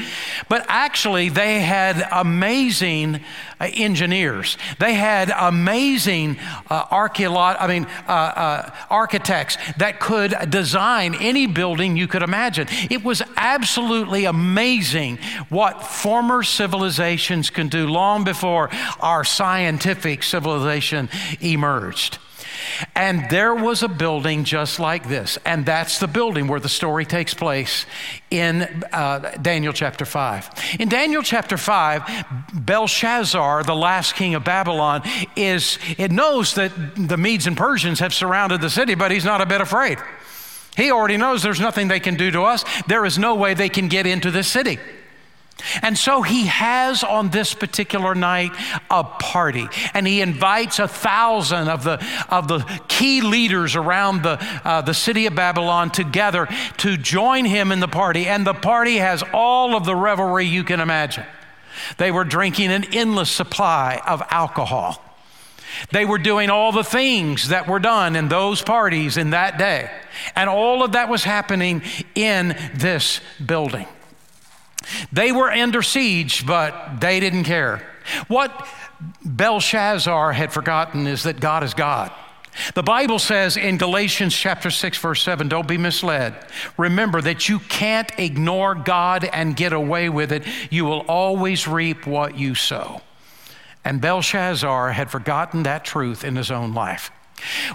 But 0.49 0.65
actually, 0.67 1.29
they 1.29 1.61
had 1.61 2.07
amazing 2.11 3.21
uh, 3.59 3.69
engineers, 3.73 4.57
they 4.79 4.93
had 4.93 5.31
amazing 5.35 6.37
uh, 6.69 6.85
archeolo- 6.85 7.57
I 7.59 7.67
mean, 7.67 7.85
uh, 8.07 8.11
uh, 8.11 8.69
architects 8.89 9.57
that 9.77 9.99
could 9.99 10.35
design 10.49 11.15
any 11.15 11.47
building 11.47 11.97
you 11.97 12.07
could 12.07 12.23
imagine. 12.23 12.67
It 12.89 13.03
was 13.03 13.21
absolutely 13.37 14.25
amazing 14.25 15.19
what 15.49 15.83
former 15.83 16.43
civilizations 16.43 17.49
can 17.49 17.67
do 17.69 17.87
long 17.87 18.23
before 18.23 18.69
our 18.99 19.23
science 19.23 19.62
scientific 19.63 20.23
civilization 20.23 21.09
emerged. 21.39 22.17
And 22.95 23.29
there 23.29 23.55
was 23.55 23.81
a 23.81 23.87
building 23.87 24.43
just 24.43 24.77
like 24.77 25.07
this. 25.07 25.37
And 25.45 25.65
that's 25.65 25.99
the 25.99 26.07
building 26.07 26.47
where 26.47 26.59
the 26.59 26.69
story 26.69 27.05
takes 27.05 27.33
place 27.33 27.85
in 28.29 28.63
uh, 28.91 29.37
Daniel 29.41 29.71
chapter 29.71 30.03
5. 30.05 30.49
In 30.79 30.89
Daniel 30.89 31.23
chapter 31.23 31.55
5, 31.55 32.25
Belshazzar, 32.53 33.63
the 33.63 33.75
last 33.75 34.15
king 34.15 34.35
of 34.35 34.43
Babylon, 34.43 35.01
is, 35.37 35.79
it 35.97 36.11
knows 36.11 36.55
that 36.55 36.71
the 36.95 37.17
Medes 37.17 37.47
and 37.47 37.55
Persians 37.55 37.99
have 37.99 38.13
surrounded 38.13 38.59
the 38.59 38.69
city, 38.69 38.95
but 38.95 39.11
he's 39.11 39.25
not 39.25 39.39
a 39.39 39.45
bit 39.45 39.61
afraid. 39.61 39.97
He 40.75 40.91
already 40.91 41.17
knows 41.17 41.41
there's 41.41 41.61
nothing 41.61 41.87
they 41.87 42.01
can 42.01 42.15
do 42.15 42.31
to 42.31 42.41
us. 42.43 42.65
There 42.87 43.05
is 43.05 43.17
no 43.17 43.35
way 43.35 43.53
they 43.53 43.69
can 43.69 43.87
get 43.87 44.05
into 44.05 44.29
this 44.29 44.47
city. 44.47 44.77
And 45.81 45.97
so 45.97 46.21
he 46.21 46.47
has 46.47 47.03
on 47.03 47.29
this 47.29 47.53
particular 47.53 48.13
night 48.15 48.51
a 48.89 49.03
party, 49.03 49.67
and 49.93 50.05
he 50.05 50.21
invites 50.21 50.79
a 50.79 50.87
thousand 50.87 51.69
of 51.69 51.83
the, 51.83 52.05
of 52.29 52.47
the 52.47 52.59
key 52.87 53.21
leaders 53.21 53.75
around 53.75 54.23
the, 54.23 54.43
uh, 54.65 54.81
the 54.81 54.93
city 54.93 55.25
of 55.25 55.35
Babylon 55.35 55.89
together 55.89 56.47
to 56.77 56.97
join 56.97 57.45
him 57.45 57.71
in 57.71 57.79
the 57.79 57.87
party. 57.87 58.27
And 58.27 58.45
the 58.45 58.53
party 58.53 58.97
has 58.97 59.23
all 59.33 59.75
of 59.75 59.85
the 59.85 59.95
revelry 59.95 60.45
you 60.45 60.63
can 60.63 60.79
imagine. 60.79 61.25
They 61.97 62.11
were 62.11 62.23
drinking 62.23 62.71
an 62.71 62.85
endless 62.93 63.31
supply 63.31 64.01
of 64.05 64.21
alcohol. 64.29 65.01
They 65.91 66.05
were 66.05 66.19
doing 66.19 66.49
all 66.49 66.71
the 66.71 66.83
things 66.83 67.49
that 67.49 67.67
were 67.67 67.79
done 67.79 68.15
in 68.15 68.27
those 68.27 68.61
parties 68.61 69.17
in 69.17 69.31
that 69.31 69.57
day. 69.57 69.89
And 70.35 70.49
all 70.49 70.83
of 70.83 70.91
that 70.91 71.09
was 71.09 71.23
happening 71.23 71.81
in 72.15 72.55
this 72.75 73.21
building. 73.43 73.87
They 75.11 75.31
were 75.31 75.51
under 75.51 75.81
siege, 75.81 76.45
but 76.45 76.99
they 76.99 77.19
didn't 77.19 77.43
care. 77.43 77.87
What 78.27 78.67
Belshazzar 79.23 80.33
had 80.33 80.51
forgotten 80.51 81.07
is 81.07 81.23
that 81.23 81.39
God 81.39 81.63
is 81.63 81.73
God. 81.73 82.11
The 82.75 82.83
Bible 82.83 83.17
says 83.17 83.57
in 83.57 83.77
Galatians 83.77 84.35
chapter 84.35 84.69
6 84.69 84.97
verse 84.99 85.21
7, 85.23 85.47
don't 85.47 85.67
be 85.67 85.77
misled. 85.77 86.35
Remember 86.77 87.19
that 87.21 87.49
you 87.49 87.59
can't 87.59 88.11
ignore 88.19 88.75
God 88.75 89.25
and 89.25 89.55
get 89.55 89.73
away 89.73 90.09
with 90.09 90.31
it. 90.31 90.43
You 90.69 90.85
will 90.85 91.01
always 91.01 91.67
reap 91.67 92.05
what 92.05 92.37
you 92.37 92.53
sow. 92.53 93.01
And 93.83 93.99
Belshazzar 93.99 94.91
had 94.91 95.09
forgotten 95.09 95.63
that 95.63 95.83
truth 95.83 96.23
in 96.23 96.35
his 96.35 96.51
own 96.51 96.73
life. 96.73 97.11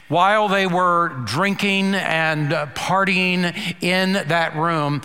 While 0.08 0.48
they 0.48 0.66
were 0.66 1.10
drinking 1.24 1.94
and 1.94 2.52
uh, 2.52 2.66
partying 2.74 3.52
in 3.82 4.12
that 4.14 4.56
room, 4.56 5.02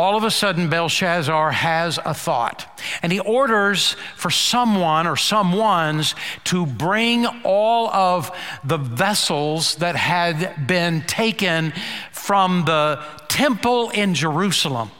all 0.00 0.16
of 0.16 0.24
a 0.24 0.30
sudden 0.30 0.70
Belshazzar 0.70 1.50
has 1.50 1.98
a 2.02 2.14
thought. 2.14 2.80
And 3.02 3.12
he 3.12 3.20
orders 3.20 3.96
for 4.16 4.30
someone 4.30 5.06
or 5.06 5.14
someones 5.14 6.14
to 6.44 6.64
bring 6.64 7.26
all 7.44 7.90
of 7.90 8.34
the 8.64 8.78
vessels 8.78 9.74
that 9.76 9.96
had 9.96 10.66
been 10.66 11.02
taken 11.02 11.74
from 12.12 12.64
the 12.64 13.04
temple 13.28 13.90
in 13.90 14.14
Jerusalem 14.14 14.90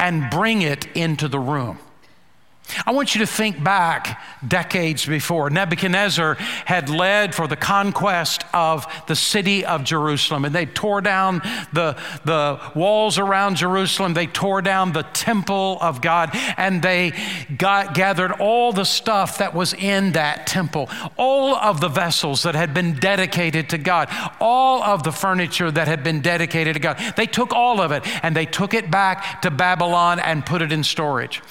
and 0.00 0.30
bring 0.30 0.62
it 0.62 0.86
into 0.96 1.28
the 1.28 1.38
room. 1.38 1.78
I 2.84 2.92
want 2.92 3.14
you 3.14 3.20
to 3.20 3.26
think 3.26 3.62
back 3.62 4.20
decades 4.46 5.06
before. 5.06 5.50
Nebuchadnezzar 5.50 6.34
had 6.34 6.88
led 6.88 7.34
for 7.34 7.46
the 7.46 7.56
conquest 7.56 8.44
of 8.52 8.86
the 9.06 9.16
city 9.16 9.64
of 9.64 9.84
Jerusalem, 9.84 10.44
and 10.44 10.54
they 10.54 10.66
tore 10.66 11.00
down 11.00 11.40
the, 11.72 11.96
the 12.24 12.60
walls 12.74 13.18
around 13.18 13.56
Jerusalem. 13.56 14.14
They 14.14 14.26
tore 14.26 14.62
down 14.62 14.92
the 14.92 15.02
temple 15.02 15.78
of 15.80 16.00
God, 16.00 16.30
and 16.56 16.82
they 16.82 17.12
got, 17.56 17.94
gathered 17.94 18.32
all 18.32 18.72
the 18.72 18.84
stuff 18.84 19.38
that 19.38 19.54
was 19.54 19.72
in 19.72 20.12
that 20.12 20.46
temple, 20.46 20.90
all 21.16 21.54
of 21.54 21.80
the 21.80 21.88
vessels 21.88 22.42
that 22.42 22.54
had 22.54 22.74
been 22.74 22.94
dedicated 22.94 23.70
to 23.70 23.78
God, 23.78 24.08
all 24.40 24.82
of 24.82 25.02
the 25.02 25.12
furniture 25.12 25.70
that 25.70 25.88
had 25.88 26.02
been 26.02 26.20
dedicated 26.20 26.74
to 26.74 26.80
God. 26.80 26.98
They 27.16 27.26
took 27.26 27.52
all 27.52 27.80
of 27.80 27.92
it 27.92 28.02
and 28.24 28.36
they 28.36 28.46
took 28.46 28.74
it 28.74 28.90
back 28.90 29.42
to 29.42 29.50
Babylon 29.50 30.18
and 30.18 30.44
put 30.44 30.62
it 30.62 30.72
in 30.72 30.82
storage. 30.84 31.42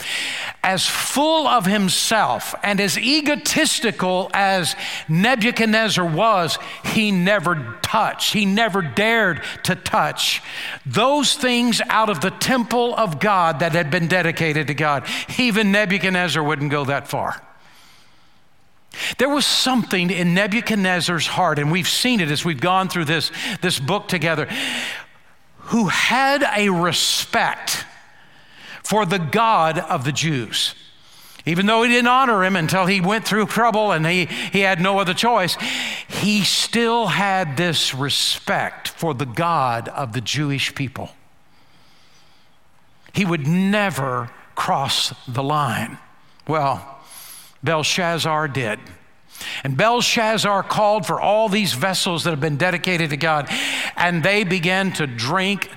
As 0.64 0.86
full 1.06 1.48
of 1.48 1.66
himself 1.66 2.56
and 2.64 2.80
as 2.82 2.98
egotistical 2.98 4.30
as 4.34 4.76
Nebuchadnezzar 5.08 6.06
was, 6.06 6.58
he 6.84 7.12
never 7.12 7.78
touched, 7.82 8.34
he 8.34 8.46
never 8.46 8.82
dared 8.82 9.44
to 9.64 9.76
touch 9.76 10.42
those 10.86 11.36
things 11.36 11.82
out 11.88 12.10
of 12.10 12.22
the 12.22 12.32
temple 12.32 12.96
of 12.96 13.20
God 13.20 13.60
that 13.60 13.74
had 13.74 13.92
been 13.92 14.08
dedicated 14.08 14.68
to 14.68 14.74
God. 14.74 15.08
Even 15.38 15.72
Nebuchadnezzar 15.72 16.44
wouldn't 16.44 16.72
go 16.72 16.86
that 16.86 17.08
far. 17.08 17.42
There 19.18 19.30
was 19.30 19.46
something 19.46 20.10
in 20.10 20.34
Nebuchadnezzar's 20.34 21.28
heart, 21.28 21.60
and 21.60 21.72
we've 21.72 21.88
seen 21.88 22.20
it 22.20 22.32
as 22.32 22.44
we've 22.44 22.62
gone 22.62 22.90
through 22.90 23.06
this, 23.06 23.32
this 23.62 23.80
book 23.80 24.08
together, 24.08 24.48
who 25.58 25.88
had 25.88 26.44
a 26.56 26.70
respect 26.70 27.86
for 28.84 29.06
the 29.06 29.20
God 29.20 29.78
of 29.80 30.06
the 30.06 30.12
Jews. 30.12 30.74
Even 31.46 31.68
though 31.68 31.84
he 31.84 31.90
didn't 31.90 32.08
honor 32.08 32.44
him 32.44 32.56
until 32.56 32.88
he 32.88 33.02
went 33.02 33.26
through 33.26 33.46
trouble 33.46 33.92
and 33.92 34.06
he, 34.06 34.26
he 34.26 34.62
had 34.62 34.82
no 34.82 35.00
other 35.00 35.14
choice, 35.14 35.56
he 36.08 36.44
still 36.44 37.08
had 37.08 37.56
this 37.56 37.94
respect 37.94 38.88
for 38.88 39.14
the 39.14 39.26
God 39.26 39.88
of 39.90 40.14
the 40.14 40.22
Jewish 40.22 40.74
people. 40.74 41.12
He 43.14 43.26
would 43.26 43.48
never 43.48 44.32
cross 44.56 45.14
the 45.28 45.44
line. 45.44 46.00
Well, 46.48 47.00
Belshazzar 47.64 48.48
did. 48.48 48.80
And 49.64 49.78
Belshazzar 49.78 50.64
called 50.64 51.06
for 51.06 51.20
all 51.20 51.50
these 51.50 51.74
vessels 51.74 52.24
that 52.24 52.32
have 52.32 52.40
been 52.40 52.58
dedicated 52.58 53.10
to 53.10 53.18
God, 53.18 53.50
and 53.96 54.24
they 54.24 54.44
began 54.44 54.92
to 54.94 55.08
drink 55.08 55.70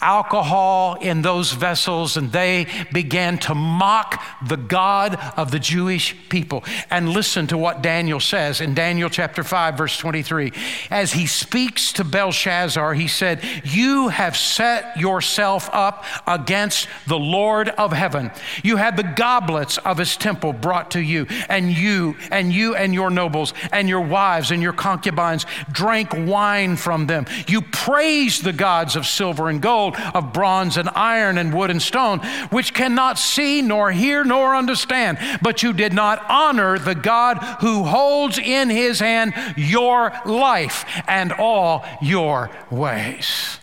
alcohol 0.00 0.94
in 1.00 1.22
those 1.22 1.52
vessels 1.52 2.16
and 2.16 2.32
they 2.32 2.66
began 2.92 3.38
to 3.38 3.54
mock 3.54 4.22
the 4.46 4.56
God 4.56 5.14
of 5.36 5.50
the 5.52 5.60
Jewish 5.60 6.16
people. 6.28 6.64
And 6.90 7.10
listen 7.10 7.46
to 7.48 7.58
what 7.58 7.82
Daniel 7.82 8.18
says 8.18 8.60
in 8.60 8.74
Daniel 8.74 9.08
chapter 9.08 9.44
5, 9.44 9.78
verse 9.78 9.96
23. 9.96 10.52
As 10.90 11.12
he 11.12 11.26
speaks 11.26 11.92
to 11.92 12.04
Belshazzar, 12.04 12.94
he 12.94 13.06
said, 13.06 13.42
You 13.64 14.08
have 14.08 14.36
set 14.36 14.96
yourself 14.96 15.70
up 15.72 16.04
against 16.26 16.88
the 17.06 17.18
Lord 17.18 17.68
of 17.68 17.92
heaven. 17.92 18.32
You 18.64 18.76
had 18.76 18.96
the 18.96 19.04
goblets 19.04 19.78
of 19.78 19.98
his 19.98 20.16
temple 20.16 20.52
brought 20.52 20.90
to 20.92 21.00
you, 21.00 21.26
and 21.48 21.70
you 21.70 22.16
and 22.30 22.52
you 22.52 22.74
and 22.74 22.92
your 22.92 23.10
nobles 23.10 23.54
and 23.72 23.88
your 23.88 24.00
wives 24.00 24.50
and 24.50 24.62
your 24.62 24.72
concubines 24.72 25.46
drank 25.70 26.12
wine 26.12 26.76
from 26.76 27.06
them. 27.06 27.26
You 27.46 27.62
praised 27.62 28.42
the 28.42 28.52
gods 28.52 28.96
of 28.96 29.06
silver 29.06 29.48
and 29.48 29.59
gold, 29.60 29.96
of 30.14 30.32
bronze 30.32 30.76
and 30.76 30.88
iron 30.94 31.38
and 31.38 31.54
wood 31.54 31.70
and 31.70 31.80
stone, 31.80 32.20
which 32.50 32.74
cannot 32.74 33.18
see 33.18 33.62
nor 33.62 33.90
hear 33.92 34.24
nor 34.24 34.54
understand. 34.54 35.18
But 35.42 35.62
you 35.62 35.72
did 35.72 35.92
not 35.92 36.24
honor 36.28 36.78
the 36.78 36.94
God 36.94 37.38
who 37.60 37.84
holds 37.84 38.38
in 38.38 38.70
his 38.70 39.00
hand 39.00 39.34
your 39.56 40.12
life 40.24 40.84
and 41.06 41.32
all 41.32 41.84
your 42.00 42.50
ways. 42.70 43.58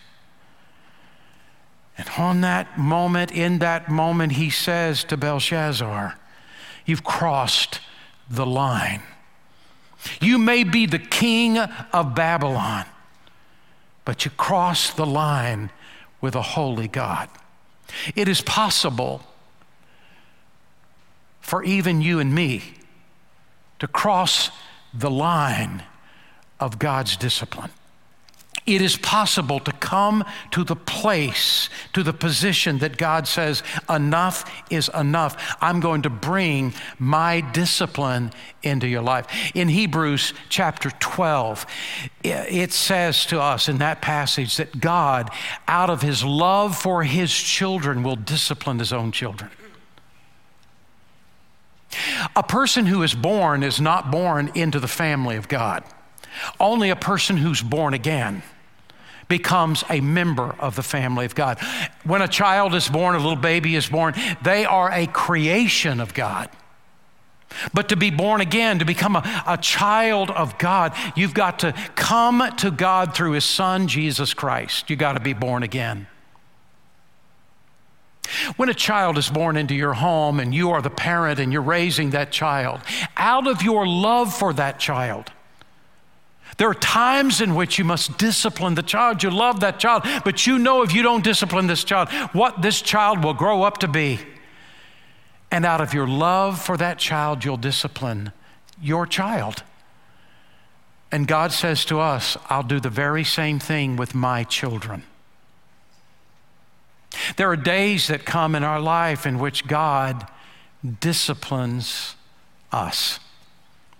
And 1.98 2.08
on 2.16 2.40
that 2.42 2.78
moment, 2.78 3.32
in 3.32 3.58
that 3.58 3.90
moment, 3.90 4.32
he 4.32 4.50
says 4.50 5.02
to 5.04 5.16
Belshazzar, 5.16 6.16
You've 6.86 7.04
crossed 7.04 7.80
the 8.30 8.46
line. 8.46 9.02
You 10.20 10.38
may 10.38 10.62
be 10.62 10.86
the 10.86 10.98
king 10.98 11.58
of 11.58 12.14
Babylon, 12.14 12.86
but 14.04 14.24
you 14.24 14.30
crossed 14.30 14.96
the 14.96 15.04
line 15.04 15.70
with 16.20 16.34
a 16.34 16.42
holy 16.42 16.88
God. 16.88 17.28
It 18.14 18.28
is 18.28 18.40
possible 18.40 19.22
for 21.40 21.62
even 21.64 22.00
you 22.00 22.18
and 22.18 22.34
me 22.34 22.74
to 23.78 23.86
cross 23.86 24.50
the 24.92 25.10
line 25.10 25.82
of 26.60 26.78
God's 26.78 27.16
discipline 27.16 27.70
it 28.68 28.82
is 28.82 28.98
possible 28.98 29.58
to 29.60 29.72
come 29.72 30.24
to 30.50 30.62
the 30.62 30.76
place, 30.76 31.70
to 31.94 32.02
the 32.02 32.12
position 32.12 32.78
that 32.78 32.98
God 32.98 33.26
says, 33.26 33.62
enough 33.88 34.44
is 34.70 34.90
enough. 34.94 35.56
I'm 35.62 35.80
going 35.80 36.02
to 36.02 36.10
bring 36.10 36.74
my 36.98 37.40
discipline 37.40 38.30
into 38.62 38.86
your 38.86 39.00
life. 39.00 39.26
In 39.54 39.68
Hebrews 39.68 40.34
chapter 40.50 40.90
12, 40.90 41.64
it 42.22 42.72
says 42.72 43.24
to 43.26 43.40
us 43.40 43.70
in 43.70 43.78
that 43.78 44.02
passage 44.02 44.58
that 44.58 44.78
God, 44.80 45.30
out 45.66 45.88
of 45.88 46.02
his 46.02 46.22
love 46.22 46.76
for 46.76 47.04
his 47.04 47.32
children, 47.32 48.02
will 48.02 48.16
discipline 48.16 48.78
his 48.78 48.92
own 48.92 49.12
children. 49.12 49.50
A 52.36 52.42
person 52.42 52.84
who 52.84 53.02
is 53.02 53.14
born 53.14 53.62
is 53.62 53.80
not 53.80 54.10
born 54.10 54.50
into 54.54 54.78
the 54.78 54.88
family 54.88 55.36
of 55.36 55.48
God. 55.48 55.84
Only 56.60 56.90
a 56.90 56.96
person 56.96 57.38
who's 57.38 57.62
born 57.62 57.94
again 57.94 58.42
becomes 59.28 59.84
a 59.90 60.00
member 60.00 60.54
of 60.58 60.74
the 60.74 60.82
family 60.82 61.26
of 61.26 61.34
God. 61.34 61.58
When 62.04 62.22
a 62.22 62.28
child 62.28 62.74
is 62.74 62.88
born, 62.88 63.14
a 63.14 63.18
little 63.18 63.36
baby 63.36 63.76
is 63.76 63.88
born, 63.88 64.14
they 64.42 64.64
are 64.64 64.90
a 64.90 65.06
creation 65.06 66.00
of 66.00 66.14
God. 66.14 66.48
But 67.72 67.88
to 67.88 67.96
be 67.96 68.10
born 68.10 68.40
again, 68.40 68.78
to 68.78 68.84
become 68.84 69.16
a, 69.16 69.44
a 69.46 69.56
child 69.56 70.30
of 70.30 70.58
God, 70.58 70.94
you've 71.16 71.34
got 71.34 71.60
to 71.60 71.72
come 71.94 72.42
to 72.58 72.70
God 72.70 73.14
through 73.14 73.32
His 73.32 73.44
Son, 73.44 73.88
Jesus 73.88 74.34
Christ. 74.34 74.90
You've 74.90 74.98
got 74.98 75.14
to 75.14 75.20
be 75.20 75.32
born 75.32 75.62
again. 75.62 76.06
When 78.56 78.68
a 78.68 78.74
child 78.74 79.16
is 79.16 79.30
born 79.30 79.56
into 79.56 79.74
your 79.74 79.94
home 79.94 80.38
and 80.38 80.54
you 80.54 80.70
are 80.70 80.82
the 80.82 80.90
parent 80.90 81.40
and 81.40 81.50
you're 81.52 81.62
raising 81.62 82.10
that 82.10 82.30
child, 82.30 82.80
out 83.16 83.46
of 83.46 83.62
your 83.62 83.86
love 83.86 84.34
for 84.34 84.52
that 84.52 84.78
child, 84.78 85.32
there 86.58 86.68
are 86.68 86.74
times 86.74 87.40
in 87.40 87.54
which 87.54 87.78
you 87.78 87.84
must 87.84 88.18
discipline 88.18 88.74
the 88.74 88.82
child. 88.82 89.22
You 89.22 89.30
love 89.30 89.60
that 89.60 89.78
child, 89.78 90.02
but 90.24 90.46
you 90.46 90.58
know 90.58 90.82
if 90.82 90.92
you 90.92 91.02
don't 91.02 91.22
discipline 91.22 91.68
this 91.68 91.84
child, 91.84 92.10
what 92.32 92.62
this 92.62 92.82
child 92.82 93.24
will 93.24 93.34
grow 93.34 93.62
up 93.62 93.78
to 93.78 93.88
be. 93.88 94.18
And 95.50 95.64
out 95.64 95.80
of 95.80 95.94
your 95.94 96.06
love 96.06 96.60
for 96.60 96.76
that 96.76 96.98
child, 96.98 97.44
you'll 97.44 97.56
discipline 97.56 98.32
your 98.82 99.06
child. 99.06 99.62
And 101.10 101.26
God 101.26 101.52
says 101.52 101.84
to 101.86 102.00
us, 102.00 102.36
I'll 102.50 102.64
do 102.64 102.80
the 102.80 102.90
very 102.90 103.24
same 103.24 103.60
thing 103.60 103.96
with 103.96 104.14
my 104.14 104.44
children. 104.44 105.04
There 107.36 107.50
are 107.50 107.56
days 107.56 108.08
that 108.08 108.24
come 108.26 108.54
in 108.54 108.64
our 108.64 108.80
life 108.80 109.26
in 109.26 109.38
which 109.38 109.66
God 109.66 110.26
disciplines 111.00 112.16
us. 112.72 113.20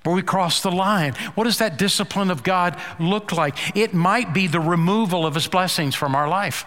Where 0.08 0.14
we 0.14 0.22
cross 0.22 0.62
the 0.62 0.70
line. 0.70 1.12
What 1.34 1.44
does 1.44 1.58
that 1.58 1.76
discipline 1.76 2.30
of 2.30 2.42
God 2.42 2.80
look 2.98 3.30
like? 3.30 3.76
It 3.76 3.92
might 3.92 4.32
be 4.32 4.46
the 4.46 4.58
removal 4.58 5.26
of 5.26 5.34
His 5.34 5.46
blessings 5.46 5.94
from 5.94 6.14
our 6.14 6.26
life. 6.26 6.64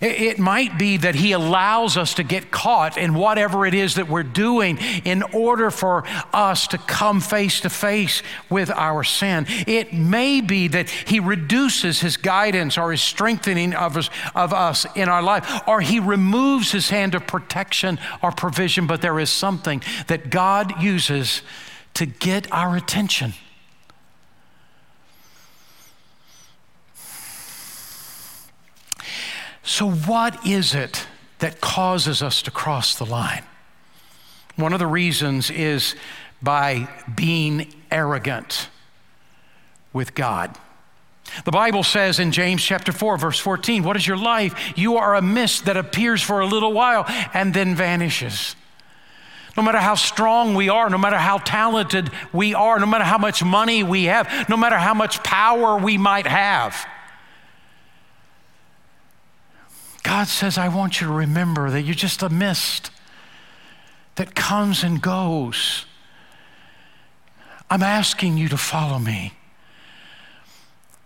It 0.00 0.38
might 0.38 0.78
be 0.78 0.96
that 0.98 1.16
He 1.16 1.32
allows 1.32 1.96
us 1.96 2.14
to 2.14 2.22
get 2.22 2.50
caught 2.50 2.96
in 2.96 3.14
whatever 3.14 3.66
it 3.66 3.74
is 3.74 3.96
that 3.96 4.08
we're 4.08 4.22
doing 4.22 4.78
in 5.04 5.22
order 5.22 5.70
for 5.70 6.04
us 6.32 6.66
to 6.68 6.78
come 6.78 7.20
face 7.20 7.60
to 7.62 7.70
face 7.70 8.22
with 8.48 8.70
our 8.70 9.02
sin. 9.02 9.46
It 9.66 9.92
may 9.92 10.40
be 10.40 10.68
that 10.68 10.88
He 10.88 11.20
reduces 11.20 12.00
His 12.00 12.16
guidance 12.16 12.78
or 12.78 12.92
His 12.92 13.02
strengthening 13.02 13.74
of 13.74 13.96
us, 13.96 14.10
of 14.34 14.52
us 14.52 14.86
in 14.94 15.08
our 15.08 15.22
life, 15.22 15.62
or 15.66 15.80
He 15.80 15.98
removes 15.98 16.72
His 16.72 16.90
hand 16.90 17.14
of 17.14 17.26
protection 17.26 17.98
or 18.22 18.30
provision, 18.30 18.86
but 18.86 19.02
there 19.02 19.18
is 19.18 19.30
something 19.30 19.82
that 20.06 20.30
God 20.30 20.80
uses 20.80 21.42
to 21.94 22.06
get 22.06 22.50
our 22.52 22.76
attention. 22.76 23.34
So, 29.70 29.88
what 29.88 30.44
is 30.44 30.74
it 30.74 31.06
that 31.38 31.60
causes 31.60 32.24
us 32.24 32.42
to 32.42 32.50
cross 32.50 32.96
the 32.96 33.06
line? 33.06 33.44
One 34.56 34.72
of 34.72 34.80
the 34.80 34.86
reasons 34.88 35.48
is 35.48 35.94
by 36.42 36.88
being 37.14 37.72
arrogant 37.88 38.68
with 39.92 40.16
God. 40.16 40.58
The 41.44 41.52
Bible 41.52 41.84
says 41.84 42.18
in 42.18 42.32
James 42.32 42.64
chapter 42.64 42.90
4 42.90 43.16
verse 43.16 43.38
14, 43.38 43.84
what 43.84 43.94
is 43.94 44.04
your 44.04 44.16
life? 44.16 44.76
You 44.76 44.96
are 44.96 45.14
a 45.14 45.22
mist 45.22 45.66
that 45.66 45.76
appears 45.76 46.20
for 46.20 46.40
a 46.40 46.46
little 46.46 46.72
while 46.72 47.04
and 47.32 47.54
then 47.54 47.76
vanishes. 47.76 48.56
No 49.56 49.62
matter 49.62 49.78
how 49.78 49.94
strong 49.94 50.56
we 50.56 50.68
are, 50.68 50.90
no 50.90 50.98
matter 50.98 51.16
how 51.16 51.38
talented 51.38 52.10
we 52.32 52.54
are, 52.54 52.80
no 52.80 52.86
matter 52.86 53.04
how 53.04 53.18
much 53.18 53.44
money 53.44 53.84
we 53.84 54.06
have, 54.06 54.48
no 54.48 54.56
matter 54.56 54.78
how 54.78 54.94
much 54.94 55.22
power 55.22 55.76
we 55.76 55.96
might 55.96 56.26
have, 56.26 56.74
God 60.10 60.26
says, 60.26 60.58
I 60.58 60.66
want 60.66 61.00
you 61.00 61.06
to 61.06 61.12
remember 61.12 61.70
that 61.70 61.82
you're 61.82 61.94
just 61.94 62.20
a 62.20 62.28
mist 62.28 62.90
that 64.16 64.34
comes 64.34 64.82
and 64.82 65.00
goes. 65.00 65.86
I'm 67.70 67.84
asking 67.84 68.36
you 68.36 68.48
to 68.48 68.56
follow 68.56 68.98
me. 68.98 69.34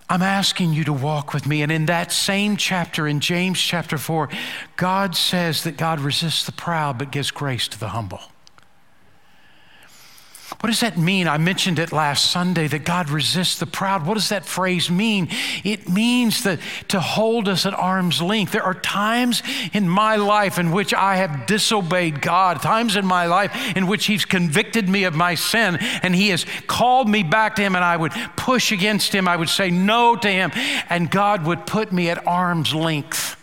I'm 0.08 0.22
asking 0.22 0.72
you 0.72 0.84
to 0.84 0.92
walk 0.94 1.34
with 1.34 1.46
me. 1.46 1.60
And 1.60 1.70
in 1.70 1.84
that 1.84 2.12
same 2.12 2.56
chapter, 2.56 3.06
in 3.06 3.20
James 3.20 3.60
chapter 3.60 3.98
4, 3.98 4.30
God 4.76 5.14
says 5.14 5.64
that 5.64 5.76
God 5.76 6.00
resists 6.00 6.46
the 6.46 6.52
proud 6.52 6.96
but 6.96 7.12
gives 7.12 7.30
grace 7.30 7.68
to 7.68 7.78
the 7.78 7.88
humble. 7.88 8.22
What 10.60 10.68
does 10.68 10.80
that 10.80 10.96
mean? 10.96 11.28
I 11.28 11.36
mentioned 11.36 11.78
it 11.78 11.92
last 11.92 12.30
Sunday 12.30 12.66
that 12.68 12.84
God 12.84 13.10
resists 13.10 13.58
the 13.58 13.66
proud. 13.66 14.06
What 14.06 14.14
does 14.14 14.30
that 14.30 14.44
phrase 14.44 14.90
mean? 14.90 15.28
It 15.62 15.88
means 15.88 16.42
that 16.44 16.60
to 16.88 17.00
hold 17.00 17.48
us 17.48 17.66
at 17.66 17.74
arm's 17.74 18.22
length. 18.22 18.52
There 18.52 18.62
are 18.62 18.74
times 18.74 19.42
in 19.72 19.88
my 19.88 20.16
life 20.16 20.58
in 20.58 20.70
which 20.70 20.94
I 20.94 21.16
have 21.16 21.46
disobeyed 21.46 22.22
God, 22.22 22.62
times 22.62 22.96
in 22.96 23.04
my 23.04 23.26
life 23.26 23.76
in 23.76 23.86
which 23.86 24.06
He's 24.06 24.24
convicted 24.24 24.88
me 24.88 25.04
of 25.04 25.14
my 25.14 25.34
sin 25.34 25.76
and 26.02 26.14
He 26.14 26.28
has 26.28 26.46
called 26.66 27.08
me 27.08 27.22
back 27.22 27.56
to 27.56 27.62
Him 27.62 27.74
and 27.74 27.84
I 27.84 27.96
would 27.96 28.12
push 28.36 28.72
against 28.72 29.14
Him. 29.14 29.28
I 29.28 29.36
would 29.36 29.48
say 29.48 29.70
no 29.70 30.16
to 30.16 30.28
Him 30.28 30.50
and 30.88 31.10
God 31.10 31.44
would 31.46 31.66
put 31.66 31.92
me 31.92 32.08
at 32.10 32.26
arm's 32.26 32.74
length 32.74 33.36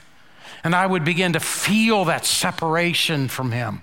and 0.64 0.76
I 0.76 0.86
would 0.86 1.04
begin 1.04 1.34
to 1.34 1.40
feel 1.40 2.06
that 2.06 2.26
separation 2.26 3.28
from 3.28 3.52
Him. 3.52 3.82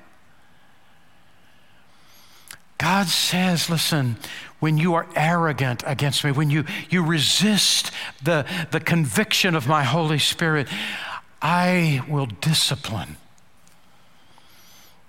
God 2.79 3.09
says, 3.09 3.69
listen, 3.69 4.17
when 4.61 4.79
you 4.79 4.95
are 4.95 5.07
arrogant 5.17 5.83
against 5.85 6.25
me, 6.25 6.31
when 6.31 6.49
you, 6.49 6.64
you 6.88 7.05
resist 7.05 7.91
the, 8.23 8.47
the 8.71 8.81
conviction 8.81 9.57
of 9.57 9.67
my 9.67 9.83
Holy 9.83 10.19
Spirit, 10.19 10.69
I 11.43 12.03
will 12.09 12.27
discipline. 12.27 13.17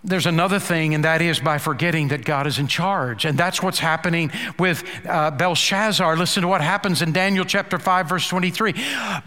There's 0.01 0.25
another 0.25 0.59
thing, 0.59 0.93
and 0.93 1.03
that 1.03 1.21
is 1.21 1.41
by 1.41 1.57
forgetting 1.57 2.07
that 2.07 2.23
God 2.23 2.47
is 2.47 2.57
in 2.57 2.67
charge. 2.67 3.25
And 3.25 3.37
that's 3.37 3.61
what's 3.61 3.79
happening 3.79 4.31
with 4.57 4.83
uh, 5.05 5.31
Belshazzar. 5.31 6.15
Listen 6.15 6.41
to 6.43 6.47
what 6.47 6.61
happens 6.61 7.01
in 7.01 7.11
Daniel 7.11 7.43
chapter 7.43 7.77
5, 7.77 8.07
verse 8.07 8.27
23. 8.29 8.75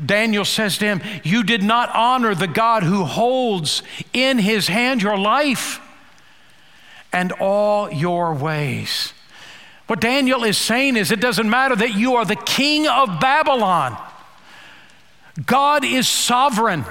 Daniel 0.05 0.47
says 0.47 0.79
to 0.79 0.87
him, 0.87 1.03
You 1.25 1.43
did 1.43 1.63
not 1.63 1.91
honor 1.95 2.35
the 2.35 2.49
God 2.49 2.85
who 2.85 3.05
holds 3.05 3.83
in 4.15 4.39
his 4.39 4.67
hand 4.67 5.03
your 5.03 5.19
life 5.19 5.82
and 7.13 7.33
all 7.33 7.93
your 7.93 8.35
ways. 8.35 9.13
What 9.87 10.01
Daniel 10.01 10.45
is 10.45 10.57
saying 10.57 10.97
is 10.97 11.11
it 11.11 11.21
doesn't 11.21 11.51
matter 11.51 11.77
that 11.77 11.95
you 11.95 12.15
are 12.15 12.25
the 12.25 12.37
king 12.37 12.87
of 12.87 13.21
Babylon, 13.21 13.97
God 15.47 15.85
is 15.85 16.09
sovereign. 16.09 16.85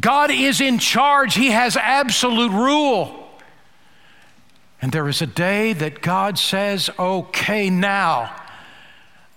God 0.00 0.30
is 0.32 0.60
in 0.60 0.78
charge. 0.78 1.34
He 1.34 1.50
has 1.52 1.76
absolute 1.76 2.50
rule. 2.50 3.28
And 4.82 4.90
there 4.90 5.08
is 5.08 5.22
a 5.22 5.26
day 5.26 5.72
that 5.72 6.02
God 6.02 6.36
says, 6.36 6.90
okay, 6.98 7.70
now 7.70 8.34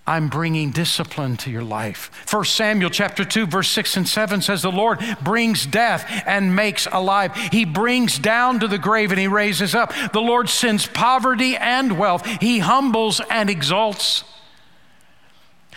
I'm 0.08 0.30
bringing 0.30 0.72
discipline 0.72 1.36
to 1.38 1.52
your 1.52 1.64
life. 1.64 2.10
1 2.32 2.46
Samuel 2.46 2.90
chapter 2.90 3.26
2 3.26 3.46
verse 3.46 3.70
6 3.70 3.98
and 3.98 4.08
7 4.08 4.42
says 4.42 4.62
the 4.62 4.72
Lord 4.72 5.00
brings 5.22 5.66
death 5.66 6.10
and 6.26 6.56
makes 6.56 6.88
alive. 6.90 7.36
He 7.52 7.66
brings 7.66 8.18
down 8.18 8.62
to 8.62 8.70
the 8.70 8.78
grave 8.78 9.12
and 9.12 9.20
he 9.20 9.28
raises 9.28 9.76
up. 9.76 9.94
The 10.14 10.22
Lord 10.22 10.48
sends 10.48 10.88
poverty 10.88 11.58
and 11.58 12.00
wealth. 12.00 12.26
He 12.40 12.60
humbles 12.60 13.20
and 13.30 13.50
exalts. 13.50 14.24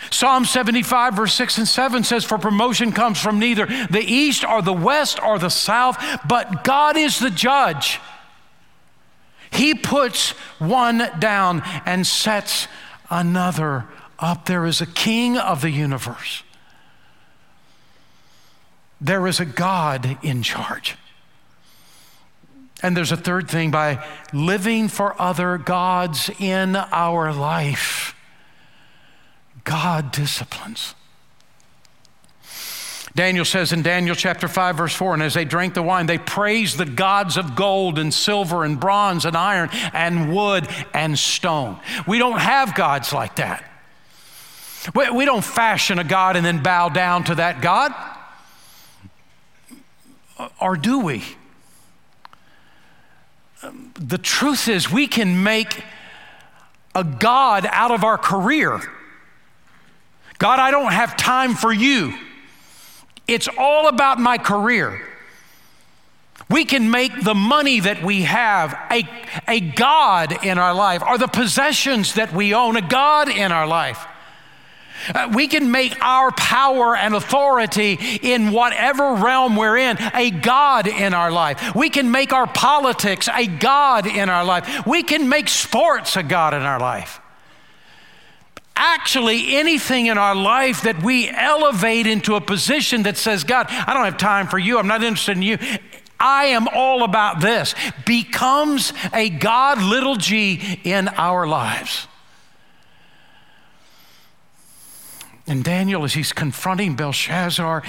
Psalm 0.09 0.45
75, 0.45 1.13
verse 1.13 1.33
6 1.33 1.59
and 1.59 1.67
7 1.67 2.03
says, 2.03 2.23
For 2.23 2.37
promotion 2.37 2.93
comes 2.93 3.21
from 3.21 3.37
neither 3.37 3.65
the 3.65 4.03
east 4.03 4.43
or 4.45 4.61
the 4.61 4.73
west 4.73 5.21
or 5.21 5.37
the 5.37 5.49
south, 5.49 5.97
but 6.27 6.63
God 6.63 6.97
is 6.97 7.19
the 7.19 7.29
judge. 7.29 7.99
He 9.51 9.75
puts 9.75 10.31
one 10.57 11.09
down 11.19 11.61
and 11.85 12.07
sets 12.07 12.67
another 13.09 13.85
up. 14.21 14.45
There 14.45 14.65
is 14.65 14.79
a 14.79 14.85
king 14.85 15.37
of 15.37 15.61
the 15.61 15.71
universe. 15.71 16.43
There 19.01 19.25
is 19.27 19.39
a 19.39 19.45
God 19.45 20.17
in 20.21 20.43
charge. 20.43 20.95
And 22.83 22.95
there's 22.95 23.11
a 23.11 23.17
third 23.17 23.49
thing 23.49 23.71
by 23.71 24.05
living 24.31 24.87
for 24.87 25.19
other 25.21 25.57
gods 25.57 26.29
in 26.39 26.75
our 26.75 27.33
life. 27.33 28.15
God 29.63 30.11
disciplines. 30.11 30.95
Daniel 33.13 33.43
says 33.43 33.73
in 33.73 33.81
Daniel 33.81 34.15
chapter 34.15 34.47
5, 34.47 34.77
verse 34.77 34.93
4, 34.93 35.15
and 35.15 35.23
as 35.23 35.33
they 35.33 35.43
drank 35.43 35.73
the 35.73 35.83
wine, 35.83 36.05
they 36.05 36.17
praised 36.17 36.77
the 36.77 36.85
gods 36.85 37.37
of 37.37 37.55
gold 37.55 37.99
and 37.99 38.13
silver 38.13 38.63
and 38.63 38.79
bronze 38.79 39.25
and 39.25 39.35
iron 39.35 39.69
and 39.93 40.33
wood 40.33 40.67
and 40.93 41.19
stone. 41.19 41.77
We 42.07 42.19
don't 42.19 42.39
have 42.39 42.73
gods 42.73 43.11
like 43.11 43.35
that. 43.35 43.70
We 44.95 45.09
we 45.11 45.25
don't 45.25 45.43
fashion 45.43 45.99
a 45.99 46.03
God 46.03 46.35
and 46.35 46.45
then 46.45 46.63
bow 46.63 46.89
down 46.89 47.23
to 47.25 47.35
that 47.35 47.61
God. 47.61 47.93
Or 50.59 50.75
do 50.75 50.99
we? 50.99 51.23
The 53.93 54.17
truth 54.17 54.67
is, 54.67 54.91
we 54.91 55.07
can 55.07 55.43
make 55.43 55.83
a 56.95 57.03
God 57.03 57.67
out 57.69 57.91
of 57.91 58.03
our 58.03 58.17
career. 58.17 58.81
God, 60.39 60.59
I 60.59 60.71
don't 60.71 60.91
have 60.91 61.15
time 61.15 61.53
for 61.53 61.71
you. 61.71 62.15
It's 63.27 63.47
all 63.57 63.87
about 63.87 64.19
my 64.19 64.39
career. 64.39 65.07
We 66.49 66.65
can 66.65 66.89
make 66.89 67.23
the 67.23 67.35
money 67.35 67.79
that 67.81 68.03
we 68.03 68.23
have 68.23 68.73
a, 68.91 69.07
a 69.47 69.59
God 69.59 70.43
in 70.43 70.57
our 70.57 70.73
life, 70.73 71.03
or 71.07 71.19
the 71.19 71.27
possessions 71.27 72.15
that 72.15 72.33
we 72.33 72.55
own 72.55 72.75
a 72.75 72.81
God 72.81 73.29
in 73.29 73.51
our 73.51 73.67
life. 73.67 74.05
Uh, 75.13 75.31
we 75.33 75.47
can 75.47 75.71
make 75.71 75.99
our 76.01 76.31
power 76.31 76.95
and 76.95 77.15
authority 77.15 77.93
in 78.21 78.51
whatever 78.51 79.15
realm 79.15 79.55
we're 79.55 79.77
in 79.77 79.97
a 80.13 80.31
God 80.31 80.87
in 80.87 81.13
our 81.13 81.31
life. 81.31 81.75
We 81.75 81.89
can 81.89 82.11
make 82.11 82.33
our 82.33 82.47
politics 82.47 83.27
a 83.33 83.47
God 83.47 84.07
in 84.07 84.29
our 84.29 84.43
life. 84.43 84.85
We 84.85 85.03
can 85.03 85.29
make 85.29 85.47
sports 85.47 86.15
a 86.15 86.23
God 86.23 86.53
in 86.53 86.61
our 86.61 86.79
life. 86.79 87.19
Actually, 88.75 89.57
anything 89.57 90.07
in 90.07 90.17
our 90.17 90.35
life 90.35 90.83
that 90.83 91.03
we 91.03 91.29
elevate 91.29 92.07
into 92.07 92.35
a 92.35 92.41
position 92.41 93.03
that 93.03 93.17
says, 93.17 93.43
God, 93.43 93.67
I 93.69 93.93
don't 93.93 94.05
have 94.05 94.17
time 94.17 94.47
for 94.47 94.57
you, 94.57 94.79
I'm 94.79 94.87
not 94.87 95.03
interested 95.03 95.37
in 95.37 95.43
you. 95.43 95.57
I 96.19 96.45
am 96.45 96.67
all 96.67 97.03
about 97.03 97.41
this, 97.41 97.73
becomes 98.05 98.93
a 99.13 99.29
God, 99.29 99.81
little 99.81 100.15
g, 100.15 100.79
in 100.83 101.07
our 101.09 101.47
lives. 101.47 102.07
And 105.51 105.65
Daniel, 105.65 106.05
as 106.05 106.13
he's 106.13 106.31
confronting 106.31 106.95
Belshazzar, 106.95 107.83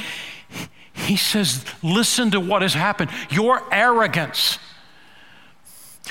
He 0.94 1.16
says, 1.16 1.64
Listen 1.81 2.33
to 2.33 2.40
what 2.40 2.61
has 2.61 2.75
happened. 2.75 3.12
Your 3.31 3.62
arrogance. 3.72 4.59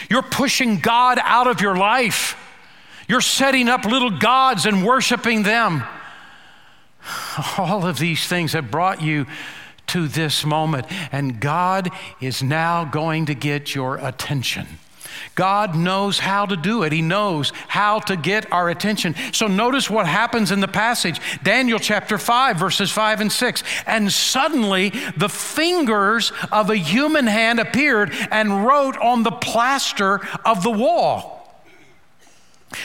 You're 0.10 0.22
pushing 0.22 0.80
God 0.80 1.20
out 1.22 1.48
of 1.48 1.60
your 1.60 1.76
life. 1.76 2.38
You're 3.10 3.20
setting 3.20 3.68
up 3.68 3.84
little 3.84 4.18
gods 4.18 4.66
and 4.66 4.86
worshiping 4.86 5.44
them. 5.44 5.84
All 7.58 7.86
of 7.86 8.00
these 8.00 8.26
things 8.26 8.54
have 8.54 8.72
brought 8.72 9.02
you 9.02 9.26
to 9.88 10.08
this 10.08 10.46
moment, 10.46 10.88
and 11.12 11.42
God 11.42 11.90
is 12.22 12.42
now 12.42 12.86
going 12.86 13.26
to 13.26 13.36
get 13.36 13.76
your 13.76 13.98
attention. 13.98 14.68
God 15.36 15.76
knows 15.76 16.20
how 16.20 16.46
to 16.46 16.56
do 16.56 16.84
it. 16.84 16.92
He 16.92 17.02
knows 17.02 17.52
how 17.68 18.00
to 18.00 18.16
get 18.16 18.52
our 18.52 18.70
attention. 18.70 19.16
So 19.32 19.48
notice 19.48 19.90
what 19.90 20.06
happens 20.06 20.52
in 20.52 20.60
the 20.60 20.68
passage 20.68 21.20
Daniel 21.44 21.80
chapter 21.80 22.18
5, 22.18 22.58
verses 22.58 22.92
5 22.92 23.22
and 23.22 23.32
6. 23.32 23.64
And 23.86 24.12
suddenly 24.12 24.90
the 25.18 25.30
fingers 25.30 26.32
of 26.52 26.70
a 26.70 26.76
human 26.76 27.28
hand 27.28 27.60
appeared 27.60 28.12
and 28.32 28.66
wrote 28.66 28.98
on 28.98 29.24
the 29.24 29.32
plaster 29.32 30.22
of 30.46 30.64
the 30.64 30.72
wall. 30.72 31.40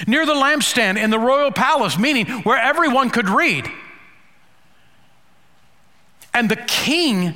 Near 0.06 0.26
the 0.26 0.34
lampstand 0.34 0.96
in 1.02 1.10
the 1.10 1.18
royal 1.18 1.52
palace, 1.52 1.98
meaning 1.98 2.26
where 2.42 2.58
everyone 2.58 3.10
could 3.10 3.28
read. 3.28 3.70
And 6.34 6.50
the 6.50 6.56
king 6.56 7.34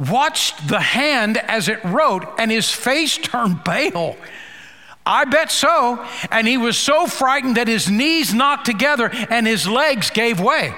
watched 0.00 0.66
the 0.68 0.80
hand 0.80 1.36
as 1.36 1.68
it 1.68 1.84
wrote, 1.84 2.26
and 2.38 2.50
his 2.50 2.70
face 2.70 3.18
turned 3.18 3.64
pale. 3.64 4.16
I 5.04 5.24
bet 5.24 5.50
so. 5.50 6.04
And 6.30 6.46
he 6.46 6.56
was 6.56 6.76
so 6.78 7.06
frightened 7.06 7.56
that 7.56 7.68
his 7.68 7.90
knees 7.90 8.32
knocked 8.32 8.66
together 8.66 9.10
and 9.30 9.46
his 9.46 9.66
legs 9.66 10.10
gave 10.10 10.40
way. 10.40 10.74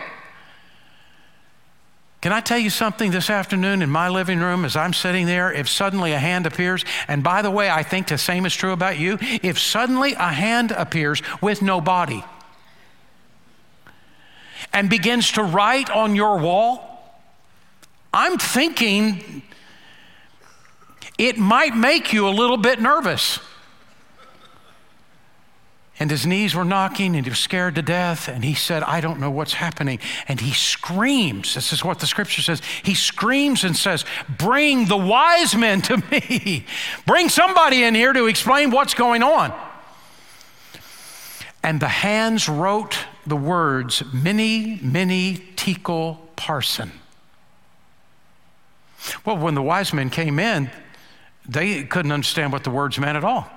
Can 2.20 2.32
I 2.32 2.40
tell 2.40 2.58
you 2.58 2.70
something 2.70 3.10
this 3.10 3.28
afternoon 3.28 3.82
in 3.82 3.90
my 3.90 4.08
living 4.08 4.38
room 4.38 4.64
as 4.64 4.76
I'm 4.76 4.92
sitting 4.92 5.26
there? 5.26 5.52
If 5.52 5.68
suddenly 5.68 6.12
a 6.12 6.20
hand 6.20 6.46
appears, 6.46 6.84
and 7.08 7.22
by 7.22 7.42
the 7.42 7.50
way, 7.50 7.68
I 7.68 7.82
think 7.82 8.06
the 8.06 8.16
same 8.16 8.46
is 8.46 8.54
true 8.54 8.70
about 8.70 8.96
you. 8.96 9.18
If 9.20 9.58
suddenly 9.58 10.12
a 10.12 10.28
hand 10.28 10.70
appears 10.70 11.20
with 11.40 11.62
no 11.62 11.80
body 11.80 12.24
and 14.72 14.88
begins 14.88 15.32
to 15.32 15.42
write 15.42 15.90
on 15.90 16.14
your 16.14 16.38
wall, 16.38 16.91
I'm 18.12 18.38
thinking 18.38 19.42
it 21.18 21.38
might 21.38 21.74
make 21.74 22.12
you 22.12 22.28
a 22.28 22.30
little 22.30 22.56
bit 22.56 22.80
nervous. 22.80 23.38
And 25.98 26.10
his 26.10 26.26
knees 26.26 26.54
were 26.54 26.64
knocking 26.64 27.14
and 27.14 27.24
he 27.24 27.30
was 27.30 27.38
scared 27.38 27.76
to 27.76 27.82
death. 27.82 28.26
And 28.26 28.44
he 28.44 28.54
said 28.54 28.82
i 28.82 29.00
don't 29.00 29.20
know 29.20 29.30
what's 29.30 29.54
happening. 29.54 30.00
And 30.26 30.40
he 30.40 30.52
screams. 30.52 31.54
This 31.54 31.72
is 31.72 31.84
what 31.84 32.00
the 32.00 32.06
scripture 32.06 32.42
says. 32.42 32.60
He 32.82 32.94
screams 32.94 33.62
and 33.62 33.76
says 33.76 34.04
bring 34.28 34.86
the 34.86 34.96
wise 34.96 35.54
men 35.54 35.80
to 35.82 35.98
me. 36.10 36.66
Bring 37.06 37.28
somebody 37.28 37.84
in 37.84 37.94
here 37.94 38.12
to 38.12 38.26
explain 38.26 38.70
what's 38.70 38.94
going 38.94 39.22
on. 39.22 39.52
And 41.62 41.78
the 41.78 41.88
hands 41.88 42.48
wrote 42.48 42.98
the 43.26 43.36
words 43.36 44.02
mene 44.12 44.80
mene 44.82 45.40
tekel 45.54 46.18
parsin 46.36 46.90
well 49.24 49.36
when 49.36 49.54
the 49.54 49.62
wise 49.62 49.92
men 49.92 50.10
came 50.10 50.38
in 50.38 50.70
they 51.48 51.82
couldn't 51.82 52.12
understand 52.12 52.52
what 52.52 52.64
the 52.64 52.70
words 52.70 52.98
meant 52.98 53.16
at 53.16 53.24
all 53.24 53.50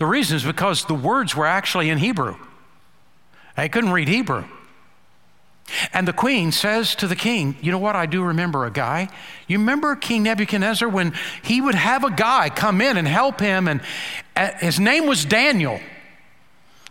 the 0.00 0.06
reason 0.06 0.36
is 0.36 0.44
because 0.44 0.86
the 0.86 0.94
words 0.94 1.36
were 1.36 1.44
actually 1.44 1.90
in 1.90 1.98
Hebrew. 1.98 2.36
They 3.54 3.68
couldn't 3.68 3.92
read 3.92 4.08
Hebrew. 4.08 4.44
And 5.92 6.08
the 6.08 6.14
queen 6.14 6.52
says 6.52 6.94
to 6.96 7.06
the 7.06 7.14
king, 7.14 7.56
You 7.60 7.70
know 7.70 7.78
what? 7.78 7.94
I 7.94 8.06
do 8.06 8.22
remember 8.22 8.64
a 8.64 8.70
guy. 8.70 9.10
You 9.46 9.58
remember 9.58 9.94
King 9.94 10.22
Nebuchadnezzar 10.22 10.88
when 10.88 11.12
he 11.42 11.60
would 11.60 11.74
have 11.74 12.02
a 12.02 12.10
guy 12.10 12.48
come 12.48 12.80
in 12.80 12.96
and 12.96 13.06
help 13.06 13.40
him, 13.40 13.68
and 13.68 13.82
uh, 14.34 14.52
his 14.58 14.80
name 14.80 15.06
was 15.06 15.26
Daniel. 15.26 15.80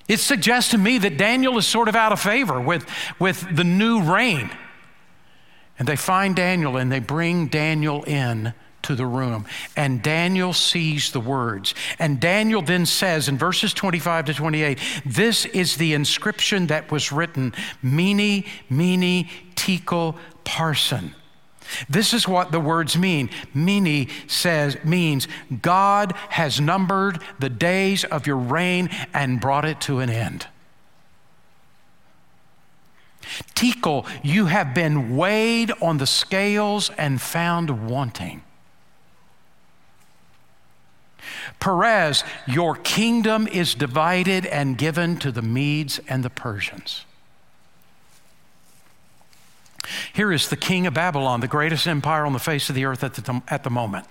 It 0.07 0.19
suggests 0.19 0.69
to 0.71 0.77
me 0.77 0.99
that 0.99 1.17
Daniel 1.17 1.57
is 1.57 1.65
sort 1.65 1.87
of 1.87 1.95
out 1.95 2.11
of 2.11 2.21
favor 2.21 2.61
with, 2.61 2.85
with 3.19 3.55
the 3.55 3.63
new 3.63 4.01
reign. 4.01 4.51
And 5.79 5.87
they 5.87 5.95
find 5.95 6.35
Daniel 6.35 6.77
and 6.77 6.91
they 6.91 6.99
bring 6.99 7.47
Daniel 7.47 8.03
in 8.03 8.53
to 8.83 8.95
the 8.95 9.05
room. 9.05 9.45
And 9.75 10.01
Daniel 10.01 10.53
sees 10.53 11.11
the 11.11 11.19
words. 11.19 11.73
And 11.97 12.19
Daniel 12.19 12.61
then 12.61 12.85
says 12.85 13.27
in 13.27 13.37
verses 13.37 13.73
25 13.73 14.25
to 14.25 14.33
28 14.33 14.79
this 15.05 15.45
is 15.45 15.77
the 15.77 15.93
inscription 15.93 16.67
that 16.67 16.91
was 16.91 17.11
written 17.11 17.53
Mene, 17.81 18.43
Mene, 18.69 19.29
Tekel, 19.55 20.15
Parsin. 20.43 21.13
This 21.87 22.13
is 22.13 22.27
what 22.27 22.51
the 22.51 22.59
words 22.59 22.97
mean. 22.97 23.29
Mene 23.53 24.07
says 24.27 24.77
means 24.83 25.27
God 25.61 26.13
has 26.29 26.59
numbered 26.59 27.21
the 27.39 27.49
days 27.49 28.03
of 28.05 28.25
your 28.25 28.37
reign 28.37 28.89
and 29.13 29.39
brought 29.39 29.65
it 29.65 29.79
to 29.81 29.99
an 29.99 30.09
end. 30.09 30.47
Tekel, 33.55 34.05
you 34.23 34.47
have 34.47 34.73
been 34.73 35.15
weighed 35.15 35.71
on 35.81 35.97
the 35.97 36.07
scales 36.07 36.89
and 36.97 37.21
found 37.21 37.89
wanting. 37.89 38.43
Peres, 41.59 42.23
your 42.47 42.75
kingdom 42.75 43.47
is 43.47 43.75
divided 43.75 44.45
and 44.45 44.77
given 44.77 45.17
to 45.17 45.31
the 45.31 45.41
Medes 45.41 45.99
and 46.07 46.23
the 46.23 46.29
Persians. 46.29 47.05
Here 50.13 50.31
is 50.31 50.49
the 50.49 50.55
king 50.55 50.87
of 50.87 50.93
Babylon, 50.93 51.39
the 51.39 51.47
greatest 51.47 51.87
empire 51.87 52.25
on 52.25 52.33
the 52.33 52.39
face 52.39 52.69
of 52.69 52.75
the 52.75 52.85
earth 52.85 53.03
at 53.03 53.15
the, 53.15 53.41
at 53.47 53.63
the 53.63 53.69
moment. 53.69 54.05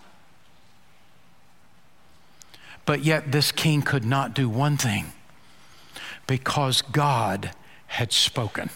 But 2.85 3.04
yet, 3.04 3.33
this 3.33 3.52
king 3.52 3.83
could 3.83 4.04
not 4.04 4.35
do 4.35 4.48
one 4.48 4.76
thing 4.76 5.12
because 6.26 6.83
God 6.83 7.50
had 7.88 8.12
spoken. 8.12 8.70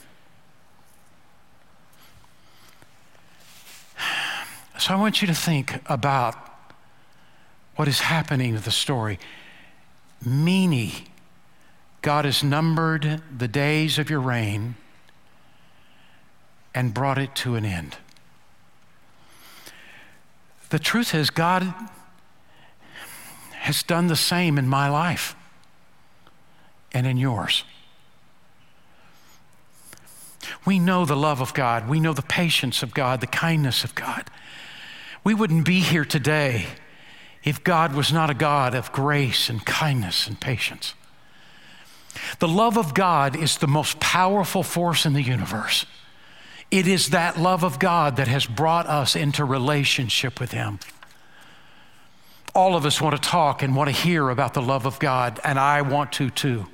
So 4.78 4.94
I 4.94 4.96
want 4.96 5.20
you 5.22 5.28
to 5.28 5.34
think 5.34 5.80
about 5.86 6.34
what 7.76 7.88
is 7.88 8.00
happening 8.00 8.54
to 8.54 8.60
the 8.60 8.70
story. 8.70 9.18
Mene, 10.24 10.92
God 12.00 12.24
has 12.24 12.42
numbered 12.42 13.22
the 13.36 13.48
days 13.48 13.98
of 13.98 14.10
your 14.10 14.20
reign 14.20 14.74
and 16.74 16.92
brought 16.92 17.18
it 17.18 17.34
to 17.36 17.54
an 17.54 17.64
end. 17.64 17.96
The 20.70 20.78
truth 20.78 21.14
is, 21.14 21.30
God 21.30 21.74
has 23.52 23.82
done 23.82 24.06
the 24.06 24.16
same 24.16 24.58
in 24.58 24.66
my 24.66 24.88
life 24.88 25.36
and 26.92 27.06
in 27.06 27.16
yours. 27.16 27.64
We 30.64 30.78
know 30.78 31.04
the 31.04 31.16
love 31.16 31.40
of 31.40 31.54
God. 31.54 31.88
We 31.88 32.00
know 32.00 32.12
the 32.12 32.22
patience 32.22 32.82
of 32.82 32.94
God, 32.94 33.20
the 33.20 33.26
kindness 33.26 33.84
of 33.84 33.94
God. 33.94 34.28
We 35.24 35.34
wouldn't 35.34 35.64
be 35.64 35.80
here 35.80 36.04
today 36.04 36.66
if 37.44 37.62
God 37.62 37.94
was 37.94 38.12
not 38.12 38.30
a 38.30 38.34
God 38.34 38.74
of 38.74 38.92
grace 38.92 39.48
and 39.48 39.64
kindness 39.64 40.26
and 40.26 40.40
patience. 40.40 40.94
The 42.40 42.48
love 42.48 42.76
of 42.76 42.94
God 42.94 43.36
is 43.36 43.58
the 43.58 43.66
most 43.66 44.00
powerful 44.00 44.62
force 44.62 45.06
in 45.06 45.12
the 45.12 45.22
universe. 45.22 45.86
It 46.70 46.86
is 46.86 47.10
that 47.10 47.38
love 47.38 47.64
of 47.64 47.78
God 47.78 48.16
that 48.16 48.28
has 48.28 48.46
brought 48.46 48.86
us 48.86 49.14
into 49.14 49.44
relationship 49.44 50.40
with 50.40 50.52
Him. 50.52 50.78
All 52.54 52.76
of 52.76 52.84
us 52.84 53.00
want 53.00 53.14
to 53.14 53.28
talk 53.28 53.62
and 53.62 53.76
want 53.76 53.88
to 53.88 53.96
hear 53.96 54.28
about 54.28 54.54
the 54.54 54.62
love 54.62 54.86
of 54.86 54.98
God, 54.98 55.40
and 55.44 55.58
I 55.58 55.82
want 55.82 56.12
to 56.12 56.30
too. 56.30 56.66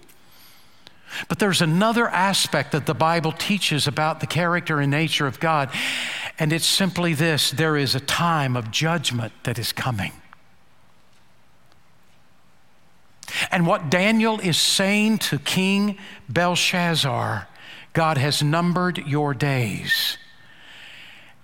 But 1.28 1.38
there's 1.38 1.62
another 1.62 2.08
aspect 2.08 2.72
that 2.72 2.87
the 2.87 2.94
Bible 2.94 3.32
teaches 3.32 3.87
about 3.87 4.20
the 4.20 4.26
character 4.26 4.80
and 4.80 4.90
nature 4.90 5.26
of 5.26 5.40
God, 5.40 5.70
and 6.38 6.53
it's 6.53 6.66
simply 6.66 7.14
this 7.14 7.51
there 7.51 7.77
is 7.77 7.94
a 7.94 8.01
time 8.01 8.57
of 8.57 8.70
judgment 8.70 9.33
that 9.44 9.59
is 9.59 9.72
coming. 9.72 10.12
And 13.51 13.66
what 13.66 13.90
Daniel 13.90 14.40
is 14.40 14.57
saying 14.57 15.18
to 15.18 15.38
King 15.38 15.98
Belshazzar 16.29 17.48
God 17.92 18.18
has 18.18 18.42
numbered 18.42 18.98
your 19.09 19.35
days, 19.35 20.18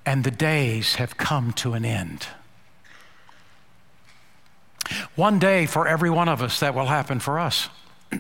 and 0.07 0.23
the 0.23 0.31
days 0.31 0.97
have 0.97 1.17
come 1.17 1.53
to 1.55 1.73
an 1.73 1.85
end. 1.85 2.29
One 5.17 5.39
day 5.39 5.67
for 5.67 5.89
every 5.89 6.11
one 6.11 6.29
of 6.29 6.43
us, 6.43 6.61
that 6.61 6.75
will 6.75 6.87
happen 6.87 7.19
for 7.19 7.41
us. 7.41 7.69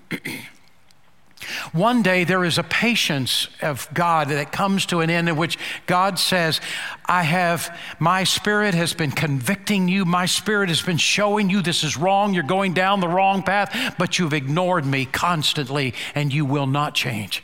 One 1.72 2.02
day 2.02 2.24
there 2.24 2.44
is 2.44 2.58
a 2.58 2.62
patience 2.62 3.48
of 3.62 3.88
God 3.92 4.28
that 4.28 4.52
comes 4.52 4.86
to 4.86 5.00
an 5.00 5.10
end 5.10 5.28
in 5.28 5.36
which 5.36 5.58
God 5.86 6.18
says, 6.18 6.60
I 7.06 7.22
have, 7.22 7.78
my 7.98 8.24
spirit 8.24 8.74
has 8.74 8.94
been 8.94 9.10
convicting 9.10 9.88
you. 9.88 10.04
My 10.04 10.26
spirit 10.26 10.68
has 10.68 10.82
been 10.82 10.96
showing 10.96 11.50
you 11.50 11.62
this 11.62 11.84
is 11.84 11.96
wrong. 11.96 12.34
You're 12.34 12.42
going 12.42 12.74
down 12.74 13.00
the 13.00 13.08
wrong 13.08 13.42
path, 13.42 13.94
but 13.98 14.18
you've 14.18 14.32
ignored 14.32 14.86
me 14.86 15.04
constantly 15.04 15.94
and 16.14 16.32
you 16.32 16.44
will 16.44 16.66
not 16.66 16.94
change. 16.94 17.42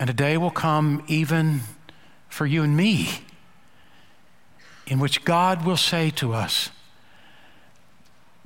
And 0.00 0.08
a 0.08 0.12
day 0.12 0.36
will 0.36 0.50
come 0.50 1.04
even 1.08 1.60
for 2.28 2.46
you 2.46 2.62
and 2.62 2.76
me 2.76 3.22
in 4.86 4.98
which 4.98 5.24
God 5.24 5.64
will 5.64 5.76
say 5.76 6.10
to 6.10 6.32
us, 6.32 6.70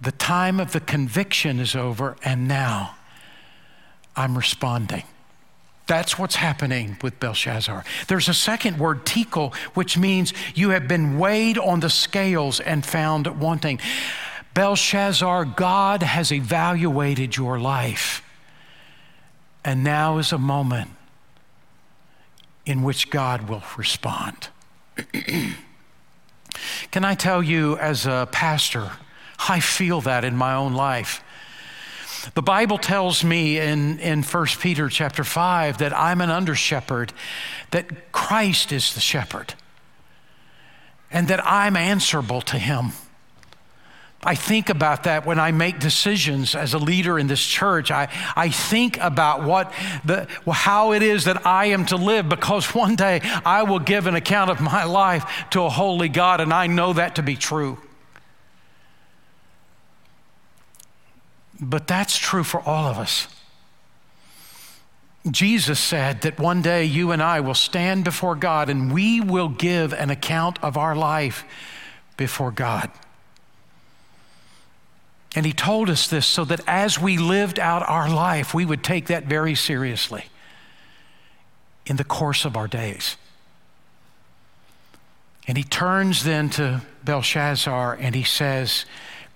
The 0.03 0.13
time 0.13 0.59
of 0.59 0.73
the 0.73 0.81
conviction 0.81 1.61
is 1.61 1.77
over, 1.77 2.17
and 2.25 2.49
now 2.49 2.97
I'm 4.17 4.37
responding. 4.37 5.05
That's 5.87 6.19
what's 6.19 6.35
happening 6.35 6.97
with 7.03 7.21
Belshazzar. 7.21 7.85
There's 8.09 8.29
a 8.29 8.35
second 8.35 8.79
word, 8.79 9.07
tekel, 9.07 9.55
which 9.75 9.97
means 9.97 10.33
you 10.57 10.71
have 10.71 10.89
been 10.89 11.19
weighed 11.21 11.57
on 11.57 11.81
the 11.81 11.91
scales 11.91 12.59
and 12.59 12.85
found 12.85 13.29
wanting. 13.41 13.79
Belshazzar, 14.55 15.45
God 15.45 16.03
has 16.03 16.33
evaluated 16.33 17.37
your 17.37 17.61
life. 17.61 18.25
And 19.65 19.85
now 19.85 20.19
is 20.19 20.33
a 20.33 20.39
moment 20.39 20.91
in 22.67 22.83
which 22.83 23.09
God 23.09 23.49
will 23.49 23.63
respond. 23.77 24.49
Can 26.91 27.05
I 27.05 27.15
tell 27.15 27.43
you, 27.43 27.77
as 27.79 28.07
a 28.07 28.29
pastor, 28.31 28.91
I 29.49 29.61
feel 29.61 30.01
that 30.03 30.25
in 30.25 30.37
my 30.37 30.55
own 30.55 30.75
life. 30.75 31.23
The 32.35 32.43
Bible 32.43 32.79
tells 32.79 33.25
me 33.25 33.59
in, 33.59 33.99
in 33.99 34.23
1 34.23 34.47
Peter 34.61 34.89
chapter 34.89 35.25
5 35.25 35.79
that 35.79 35.97
I'm 35.97 36.21
an 36.21 36.31
under 36.31 36.55
shepherd, 36.55 37.13
that 37.73 38.13
Christ 38.13 38.71
is 38.71 38.95
the 38.95 39.01
shepherd, 39.01 39.55
and 41.11 41.27
that 41.29 41.45
I'm 41.45 41.77
answerable 41.77 42.41
to 42.43 42.59
him. 42.59 42.93
I 44.25 44.37
think 44.37 44.71
about 44.71 45.03
that 45.03 45.27
when 45.27 45.41
I 45.41 45.51
make 45.51 45.81
decisions 45.81 46.55
as 46.55 46.75
a 46.75 46.79
leader 46.79 47.19
in 47.19 47.27
this 47.27 47.45
church. 47.45 47.91
I, 47.91 48.09
I 48.37 48.51
think 48.51 48.97
about 48.99 49.43
what 49.43 49.73
the, 50.05 50.29
how 50.49 50.93
it 50.93 51.03
is 51.03 51.25
that 51.25 51.45
I 51.45 51.67
am 51.67 51.87
to 51.87 51.97
live 51.97 52.29
because 52.29 52.73
one 52.73 52.95
day 52.95 53.21
I 53.45 53.65
will 53.65 53.81
give 53.81 54.07
an 54.07 54.15
account 54.15 54.49
of 54.49 54.61
my 54.61 54.85
life 54.85 55.47
to 55.51 55.63
a 55.63 55.69
holy 55.69 56.09
God, 56.09 56.41
and 56.41 56.53
I 56.53 56.69
know 56.69 56.93
that 56.93 57.17
to 57.17 57.23
be 57.23 57.35
true. 57.35 57.79
But 61.63 61.87
that's 61.87 62.19
true 62.19 62.43
for 62.43 62.61
all 62.61 62.87
of 62.87 62.99
us. 62.99 63.29
Jesus 65.31 65.79
said 65.79 66.23
that 66.23 66.41
one 66.41 66.61
day 66.61 66.85
you 66.85 67.13
and 67.13 67.23
I 67.23 67.39
will 67.39 67.55
stand 67.55 68.03
before 68.03 68.35
God 68.35 68.69
and 68.69 68.93
we 68.93 69.21
will 69.21 69.49
give 69.49 69.93
an 69.93 70.11
account 70.11 70.59
of 70.61 70.77
our 70.77 70.97
life 70.97 71.45
before 72.17 72.51
God. 72.51 72.91
And 75.37 75.47
he 75.47 75.53
told 75.53 75.89
us 75.89 76.09
this 76.09 76.27
so 76.27 76.45
that 76.47 76.61
as 76.67 76.99
we 76.99 77.17
lived 77.17 77.61
out 77.61 77.89
our 77.89 78.13
life, 78.13 78.53
we 78.53 78.65
would 78.65 78.83
take 78.83 79.07
that 79.07 79.27
very 79.27 79.55
seriously 79.55 80.25
in 81.87 81.95
the 81.95 82.05
course 82.05 82.45
of 82.45 82.57
our 82.57 82.67
days. 82.67 83.17
And 85.47 85.57
he 85.57 85.63
turns 85.63 86.25
then 86.25 86.51
to 86.51 86.83
Belshazzar 87.05 87.95
and 88.01 88.17
he 88.17 88.25
says, 88.25 88.85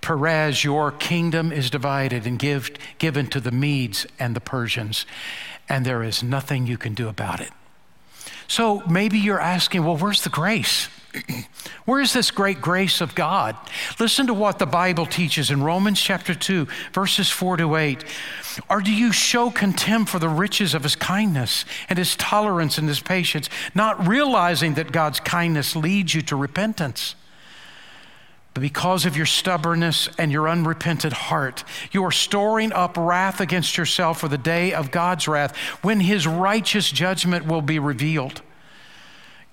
Peres, 0.01 0.63
your 0.63 0.91
kingdom 0.91 1.51
is 1.51 1.69
divided 1.69 2.25
and 2.25 2.39
give, 2.39 2.71
given 2.97 3.27
to 3.27 3.39
the 3.39 3.51
Medes 3.51 4.05
and 4.19 4.35
the 4.35 4.41
Persians, 4.41 5.05
and 5.67 5.85
there 5.85 6.03
is 6.03 6.23
nothing 6.23 6.67
you 6.67 6.77
can 6.77 6.93
do 6.93 7.07
about 7.07 7.39
it. 7.39 7.51
So 8.47 8.81
maybe 8.87 9.19
you're 9.19 9.41
asking, 9.41 9.83
well, 9.83 9.97
where's 9.97 10.23
the 10.23 10.29
grace? 10.29 10.87
Where 11.85 12.01
is 12.01 12.13
this 12.13 12.31
great 12.31 12.61
grace 12.61 13.01
of 13.01 13.15
God? 13.15 13.55
Listen 13.99 14.27
to 14.27 14.33
what 14.33 14.59
the 14.59 14.65
Bible 14.65 15.05
teaches 15.05 15.49
in 15.49 15.63
Romans 15.63 16.01
chapter 16.01 16.35
2, 16.35 16.67
verses 16.93 17.29
4 17.29 17.57
to 17.57 17.75
8. 17.75 18.03
Or 18.69 18.81
do 18.81 18.91
you 18.91 19.11
show 19.11 19.49
contempt 19.49 20.11
for 20.11 20.19
the 20.19 20.29
riches 20.29 20.73
of 20.73 20.83
his 20.83 20.95
kindness 20.95 21.65
and 21.89 21.97
his 21.97 22.15
tolerance 22.15 22.77
and 22.77 22.87
his 22.87 22.99
patience, 22.99 23.49
not 23.73 24.07
realizing 24.07 24.75
that 24.75 24.91
God's 24.91 25.19
kindness 25.19 25.75
leads 25.75 26.13
you 26.13 26.21
to 26.23 26.35
repentance? 26.35 27.15
But 28.57 28.61
because 28.63 29.05
of 29.05 29.15
your 29.15 29.27
stubbornness 29.27 30.09
and 30.17 30.31
your 30.31 30.49
unrepentant 30.49 31.13
heart, 31.13 31.63
you 31.91 32.03
are 32.03 32.11
storing 32.11 32.73
up 32.73 32.97
wrath 32.97 33.39
against 33.39 33.77
yourself 33.77 34.19
for 34.19 34.27
the 34.27 34.37
day 34.39 34.73
of 34.73 34.89
God's 34.89 35.27
wrath, 35.27 35.55
when 35.83 35.99
his 35.99 36.25
righteous 36.25 36.89
judgment 36.89 37.45
will 37.45 37.61
be 37.61 37.77
revealed. 37.77 38.41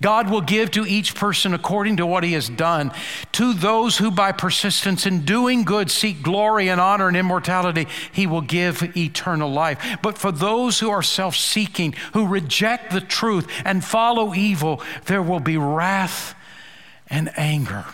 God 0.01 0.31
will 0.31 0.41
give 0.41 0.71
to 0.71 0.87
each 0.87 1.13
person 1.13 1.53
according 1.53 1.97
to 1.97 2.05
what 2.07 2.23
he 2.23 2.33
has 2.33 2.49
done. 2.49 2.91
To 3.33 3.53
those 3.53 3.99
who 3.99 4.09
by 4.09 4.31
persistence 4.31 5.05
in 5.05 5.23
doing 5.23 5.65
good 5.65 5.91
seek 5.91 6.23
glory 6.23 6.67
and 6.67 6.81
honor 6.81 7.07
and 7.07 7.15
immortality, 7.15 7.87
he 8.11 8.25
will 8.25 8.41
give 8.41 8.97
eternal 8.97 9.51
life. 9.51 9.99
But 10.01 10.17
for 10.17 10.31
those 10.31 10.79
who 10.79 10.89
are 10.89 11.03
self 11.03 11.35
seeking, 11.35 11.93
who 12.13 12.25
reject 12.25 12.91
the 12.91 13.01
truth 13.01 13.47
and 13.65 13.85
follow 13.85 14.33
evil, 14.33 14.81
there 15.05 15.21
will 15.21 15.39
be 15.39 15.57
wrath 15.57 16.33
and 17.07 17.29
anger. 17.37 17.85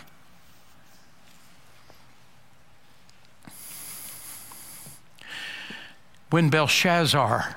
When 6.32 6.48
Belshazzar 6.48 7.56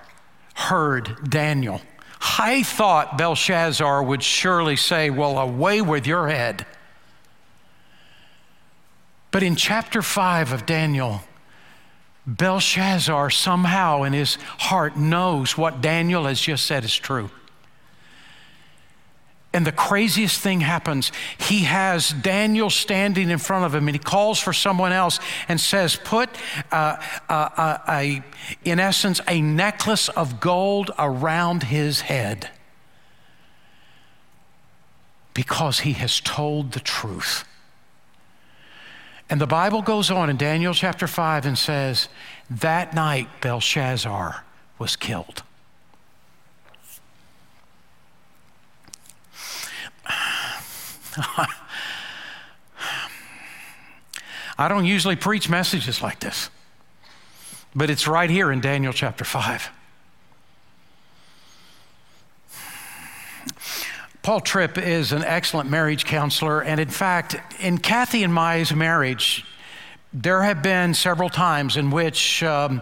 heard 0.56 1.30
Daniel, 1.30 1.82
I 2.38 2.64
thought 2.64 3.18
Belshazzar 3.18 4.04
would 4.04 4.22
surely 4.22 4.76
say, 4.76 5.10
Well, 5.10 5.40
away 5.40 5.82
with 5.82 6.06
your 6.06 6.28
head. 6.28 6.66
But 9.32 9.44
in 9.44 9.56
chapter 9.56 10.02
5 10.02 10.52
of 10.52 10.66
Daniel, 10.66 11.22
Belshazzar 12.28 13.30
somehow 13.30 14.04
in 14.04 14.14
his 14.14 14.36
heart 14.36 14.98
knows 14.98 15.58
what 15.58 15.82
Daniel 15.82 16.26
has 16.26 16.42
just 16.42 16.66
said 16.66 16.84
is 16.84 16.96
true. 16.96 17.30
And 19.56 19.66
the 19.66 19.72
craziest 19.72 20.42
thing 20.42 20.60
happens. 20.60 21.14
He 21.38 21.62
has 21.62 22.10
Daniel 22.10 22.70
standing 22.70 23.30
in 23.30 23.38
front 23.38 23.64
of 23.64 23.74
him 23.74 23.88
and 23.88 23.96
he 23.96 24.04
calls 24.04 24.38
for 24.38 24.52
someone 24.52 24.92
else 24.92 25.18
and 25.48 25.62
says, 25.62 25.96
Put, 25.96 26.30
uh, 26.74 26.98
uh, 27.30 27.32
uh, 27.32 27.78
a, 27.88 28.22
in 28.66 28.82
essence, 28.82 29.22
a 29.30 29.40
necklace 29.42 30.10
of 30.10 30.42
gold 30.42 30.92
around 31.00 31.64
his 31.64 32.02
head 32.02 32.50
because 35.34 35.80
he 35.80 35.94
has 35.94 36.20
told 36.20 36.74
the 36.74 36.82
truth. 36.82 37.46
And 39.30 39.40
the 39.40 39.48
Bible 39.48 39.82
goes 39.82 40.12
on 40.12 40.30
in 40.30 40.36
Daniel 40.36 40.74
chapter 40.74 41.08
5 41.08 41.46
and 41.46 41.58
says, 41.58 42.10
That 42.50 42.94
night 42.94 43.30
Belshazzar 43.40 44.44
was 44.80 44.98
killed. 44.98 45.44
I 54.58 54.68
don't 54.68 54.86
usually 54.86 55.16
preach 55.16 55.50
messages 55.50 56.02
like 56.02 56.20
this, 56.20 56.50
but 57.76 57.90
it's 57.90 58.08
right 58.08 58.30
here 58.30 58.52
in 58.52 58.62
Daniel 58.62 58.94
chapter 58.94 59.26
5. 59.26 59.70
Paul 64.22 64.40
Tripp 64.40 64.78
is 64.78 65.12
an 65.12 65.24
excellent 65.24 65.70
marriage 65.70 66.06
counselor, 66.06 66.62
and 66.62 66.80
in 66.80 66.90
fact, 66.90 67.36
in 67.60 67.78
Kathy 67.78 68.24
and 68.24 68.34
my 68.34 68.66
marriage, 68.74 69.46
there 70.18 70.44
have 70.44 70.64
been 70.64 70.94
several 70.94 71.28
times 71.28 71.76
in 71.76 71.92
which, 71.92 72.42
um, 72.42 72.82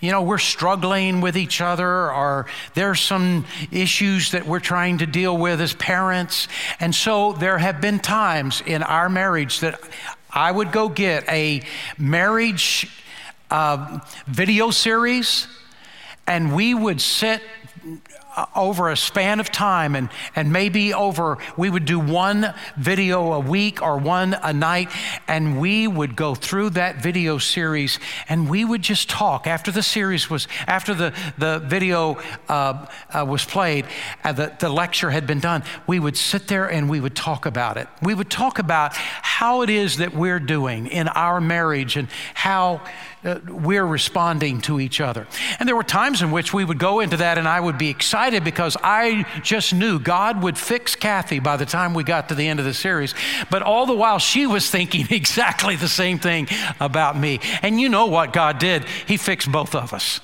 you 0.00 0.10
know, 0.10 0.20
we're 0.20 0.36
struggling 0.36 1.22
with 1.22 1.34
each 1.34 1.62
other, 1.62 2.12
or 2.12 2.44
there's 2.74 3.00
some 3.00 3.46
issues 3.72 4.32
that 4.32 4.46
we're 4.46 4.60
trying 4.60 4.98
to 4.98 5.06
deal 5.06 5.36
with 5.36 5.62
as 5.62 5.72
parents. 5.72 6.46
And 6.80 6.94
so 6.94 7.32
there 7.32 7.56
have 7.56 7.80
been 7.80 8.00
times 8.00 8.62
in 8.66 8.82
our 8.82 9.08
marriage 9.08 9.60
that 9.60 9.80
I 10.30 10.52
would 10.52 10.72
go 10.72 10.90
get 10.90 11.26
a 11.28 11.62
marriage 11.96 12.86
uh, 13.50 14.00
video 14.26 14.70
series, 14.70 15.46
and 16.26 16.54
we 16.54 16.74
would 16.74 17.00
sit 17.00 17.40
uh, 18.36 18.46
over 18.54 18.90
a 18.90 18.96
span 18.96 19.40
of 19.40 19.50
time 19.50 19.94
and, 19.94 20.08
and 20.34 20.52
maybe 20.52 20.92
over, 20.92 21.38
we 21.56 21.70
would 21.70 21.84
do 21.84 21.98
one 21.98 22.52
video 22.76 23.32
a 23.32 23.40
week 23.40 23.82
or 23.82 23.96
one 23.98 24.34
a 24.42 24.52
night, 24.52 24.90
and 25.28 25.60
we 25.60 25.86
would 25.86 26.16
go 26.16 26.34
through 26.34 26.70
that 26.70 27.02
video 27.02 27.38
series 27.38 27.98
and 28.28 28.48
we 28.48 28.64
would 28.64 28.82
just 28.82 29.08
talk. 29.08 29.46
After 29.46 29.70
the 29.70 29.82
series 29.82 30.28
was, 30.28 30.48
after 30.66 30.94
the, 30.94 31.14
the 31.38 31.60
video 31.60 32.18
uh, 32.48 32.86
uh, 33.10 33.24
was 33.26 33.44
played, 33.44 33.86
uh, 34.24 34.32
the, 34.32 34.52
the 34.58 34.68
lecture 34.68 35.10
had 35.10 35.26
been 35.26 35.40
done, 35.40 35.62
we 35.86 35.98
would 35.98 36.16
sit 36.16 36.48
there 36.48 36.70
and 36.70 36.88
we 36.88 37.00
would 37.00 37.16
talk 37.16 37.46
about 37.46 37.76
it. 37.76 37.88
We 38.02 38.14
would 38.14 38.30
talk 38.30 38.58
about 38.58 38.94
how 38.94 39.62
it 39.62 39.70
is 39.70 39.98
that 39.98 40.14
we're 40.14 40.40
doing 40.40 40.86
in 40.86 41.08
our 41.08 41.40
marriage 41.40 41.96
and 41.96 42.08
how 42.34 42.82
uh, 43.24 43.40
we're 43.48 43.86
responding 43.86 44.60
to 44.62 44.80
each 44.80 45.00
other. 45.00 45.26
And 45.58 45.68
there 45.68 45.76
were 45.76 45.82
times 45.82 46.22
in 46.22 46.30
which 46.30 46.52
we 46.52 46.64
would 46.64 46.78
go 46.78 47.00
into 47.00 47.16
that 47.16 47.38
and 47.38 47.48
I 47.48 47.60
would 47.60 47.78
be 47.78 47.88
excited 47.88 48.44
because 48.44 48.76
I 48.82 49.24
just 49.42 49.72
knew 49.72 49.98
God 49.98 50.42
would 50.42 50.58
fix 50.58 50.94
Kathy 50.94 51.38
by 51.38 51.56
the 51.56 51.66
time 51.66 51.94
we 51.94 52.04
got 52.04 52.28
to 52.28 52.34
the 52.34 52.46
end 52.46 52.58
of 52.60 52.66
the 52.66 52.74
series. 52.74 53.14
But 53.50 53.62
all 53.62 53.86
the 53.86 53.94
while, 53.94 54.18
she 54.18 54.46
was 54.46 54.70
thinking 54.70 55.06
exactly 55.10 55.76
the 55.76 55.88
same 55.88 56.18
thing 56.18 56.48
about 56.80 57.16
me. 57.16 57.40
And 57.62 57.80
you 57.80 57.88
know 57.88 58.06
what 58.06 58.32
God 58.32 58.58
did? 58.58 58.84
He 59.06 59.16
fixed 59.16 59.50
both 59.50 59.74
of 59.74 59.92
us. 59.92 60.20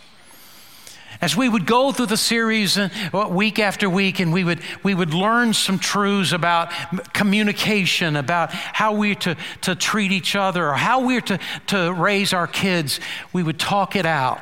As 1.20 1.36
we 1.36 1.48
would 1.48 1.66
go 1.66 1.92
through 1.92 2.06
the 2.06 2.16
series 2.16 2.78
uh, 2.78 2.88
week 3.30 3.58
after 3.58 3.90
week 3.90 4.20
and 4.20 4.32
we 4.32 4.42
would, 4.42 4.60
we 4.82 4.94
would 4.94 5.12
learn 5.12 5.52
some 5.52 5.78
truths 5.78 6.32
about 6.32 6.72
communication, 7.12 8.16
about 8.16 8.52
how 8.52 8.94
we're 8.94 9.14
to, 9.14 9.36
to 9.62 9.74
treat 9.74 10.12
each 10.12 10.34
other, 10.34 10.68
or 10.68 10.74
how 10.74 11.04
we're 11.04 11.20
to, 11.20 11.38
to 11.66 11.92
raise 11.92 12.32
our 12.32 12.46
kids, 12.46 13.00
we 13.32 13.42
would 13.42 13.58
talk 13.58 13.96
it 13.96 14.06
out 14.06 14.40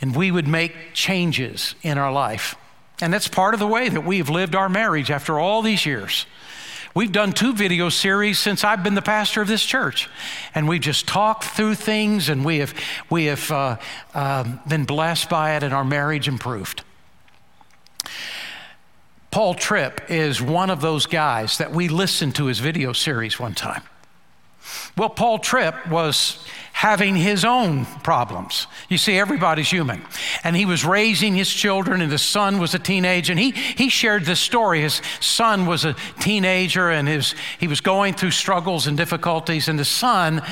and 0.00 0.14
we 0.14 0.30
would 0.30 0.46
make 0.46 0.74
changes 0.92 1.74
in 1.82 1.98
our 1.98 2.12
life. 2.12 2.54
And 3.00 3.12
that's 3.12 3.28
part 3.28 3.54
of 3.54 3.60
the 3.60 3.66
way 3.66 3.88
that 3.88 4.04
we've 4.04 4.30
lived 4.30 4.54
our 4.54 4.68
marriage 4.68 5.10
after 5.10 5.38
all 5.38 5.60
these 5.60 5.84
years. 5.84 6.26
We've 6.96 7.12
done 7.12 7.34
two 7.34 7.52
video 7.52 7.90
series 7.90 8.38
since 8.38 8.64
I've 8.64 8.82
been 8.82 8.94
the 8.94 9.02
pastor 9.02 9.42
of 9.42 9.48
this 9.48 9.62
church, 9.62 10.08
and 10.54 10.66
we've 10.66 10.80
just 10.80 11.06
talked 11.06 11.44
through 11.44 11.74
things, 11.74 12.30
and 12.30 12.42
we 12.42 12.60
have 12.60 12.72
we 13.10 13.26
have 13.26 13.50
uh, 13.50 13.76
uh, 14.14 14.44
been 14.66 14.86
blessed 14.86 15.28
by 15.28 15.56
it, 15.56 15.62
and 15.62 15.74
our 15.74 15.84
marriage 15.84 16.26
improved. 16.26 16.84
Paul 19.30 19.52
Tripp 19.52 20.10
is 20.10 20.40
one 20.40 20.70
of 20.70 20.80
those 20.80 21.04
guys 21.04 21.58
that 21.58 21.70
we 21.70 21.88
listened 21.88 22.34
to 22.36 22.46
his 22.46 22.60
video 22.60 22.94
series 22.94 23.38
one 23.38 23.54
time. 23.54 23.82
Well, 24.96 25.10
Paul 25.10 25.38
Tripp 25.38 25.88
was 25.88 26.44
having 26.72 27.16
his 27.16 27.44
own 27.44 27.86
problems. 28.02 28.66
You 28.90 28.98
see, 28.98 29.18
everybody's 29.18 29.70
human. 29.70 30.02
And 30.44 30.54
he 30.54 30.66
was 30.66 30.84
raising 30.84 31.34
his 31.34 31.50
children, 31.50 32.02
and 32.02 32.12
his 32.12 32.22
son 32.22 32.58
was 32.58 32.74
a 32.74 32.78
teenager. 32.78 33.32
And 33.32 33.40
he, 33.40 33.52
he 33.52 33.88
shared 33.88 34.24
this 34.24 34.40
story. 34.40 34.82
His 34.82 35.00
son 35.20 35.64
was 35.64 35.84
a 35.84 35.94
teenager, 36.20 36.90
and 36.90 37.08
his, 37.08 37.34
he 37.58 37.66
was 37.66 37.80
going 37.80 38.14
through 38.14 38.32
struggles 38.32 38.86
and 38.86 38.96
difficulties. 38.96 39.68
And 39.68 39.78
the 39.78 39.86
son, 39.86 40.42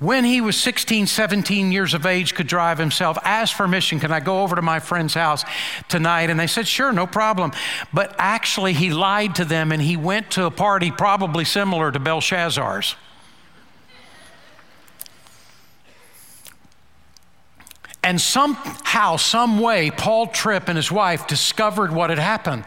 when 0.00 0.24
he 0.24 0.40
was 0.40 0.58
16, 0.60 1.06
17 1.06 1.70
years 1.70 1.94
of 1.94 2.06
age, 2.06 2.34
could 2.34 2.48
drive 2.48 2.78
himself, 2.78 3.16
asked 3.22 3.56
permission, 3.56 4.00
Can 4.00 4.10
I 4.10 4.18
go 4.18 4.42
over 4.42 4.56
to 4.56 4.62
my 4.62 4.80
friend's 4.80 5.14
house 5.14 5.44
tonight? 5.88 6.28
And 6.28 6.40
they 6.40 6.48
said, 6.48 6.66
Sure, 6.66 6.92
no 6.92 7.06
problem. 7.06 7.52
But 7.94 8.16
actually, 8.18 8.72
he 8.72 8.90
lied 8.90 9.36
to 9.36 9.44
them 9.44 9.70
and 9.70 9.80
he 9.80 9.96
went 9.96 10.32
to 10.32 10.44
a 10.44 10.50
party 10.50 10.90
probably 10.90 11.44
similar 11.44 11.92
to 11.92 12.00
Belshazzar's. 12.00 12.96
And 18.06 18.20
somehow, 18.20 19.16
some 19.16 19.58
way, 19.58 19.90
Paul 19.90 20.28
Tripp 20.28 20.68
and 20.68 20.76
his 20.76 20.92
wife 20.92 21.26
discovered 21.26 21.92
what 21.92 22.08
had 22.08 22.20
happened. 22.20 22.64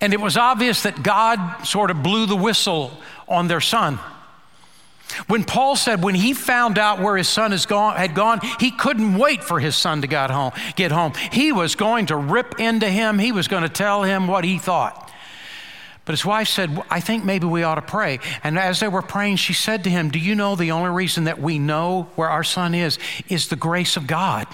And 0.00 0.14
it 0.14 0.20
was 0.20 0.38
obvious 0.38 0.84
that 0.84 1.02
God 1.02 1.64
sort 1.64 1.90
of 1.90 2.02
blew 2.02 2.24
the 2.24 2.34
whistle 2.34 2.90
on 3.28 3.48
their 3.48 3.60
son. 3.60 3.98
When 5.26 5.44
Paul 5.44 5.76
said 5.76 6.02
when 6.02 6.14
he 6.14 6.32
found 6.32 6.78
out 6.78 7.00
where 7.00 7.18
his 7.18 7.28
son 7.28 7.54
gone, 7.66 7.96
had 7.96 8.14
gone, 8.14 8.40
he 8.58 8.70
couldn't 8.70 9.18
wait 9.18 9.44
for 9.44 9.60
his 9.60 9.76
son 9.76 10.00
to 10.00 10.06
get 10.06 10.30
home, 10.30 10.52
get 10.74 10.90
home. 10.90 11.12
He 11.30 11.52
was 11.52 11.74
going 11.74 12.06
to 12.06 12.16
rip 12.16 12.58
into 12.58 12.88
him. 12.88 13.18
He 13.18 13.30
was 13.30 13.46
going 13.46 13.62
to 13.62 13.68
tell 13.68 14.04
him 14.04 14.26
what 14.26 14.42
he 14.42 14.56
thought. 14.56 15.01
But 16.04 16.14
his 16.14 16.24
wife 16.24 16.48
said, 16.48 16.82
I 16.90 17.00
think 17.00 17.24
maybe 17.24 17.46
we 17.46 17.62
ought 17.62 17.76
to 17.76 17.82
pray. 17.82 18.18
And 18.42 18.58
as 18.58 18.80
they 18.80 18.88
were 18.88 19.02
praying, 19.02 19.36
she 19.36 19.52
said 19.52 19.84
to 19.84 19.90
him, 19.90 20.10
Do 20.10 20.18
you 20.18 20.34
know 20.34 20.56
the 20.56 20.72
only 20.72 20.90
reason 20.90 21.24
that 21.24 21.40
we 21.40 21.58
know 21.58 22.08
where 22.16 22.28
our 22.28 22.42
son 22.42 22.74
is 22.74 22.98
is 23.28 23.48
the 23.48 23.56
grace 23.56 23.96
of 23.96 24.06
God? 24.06 24.48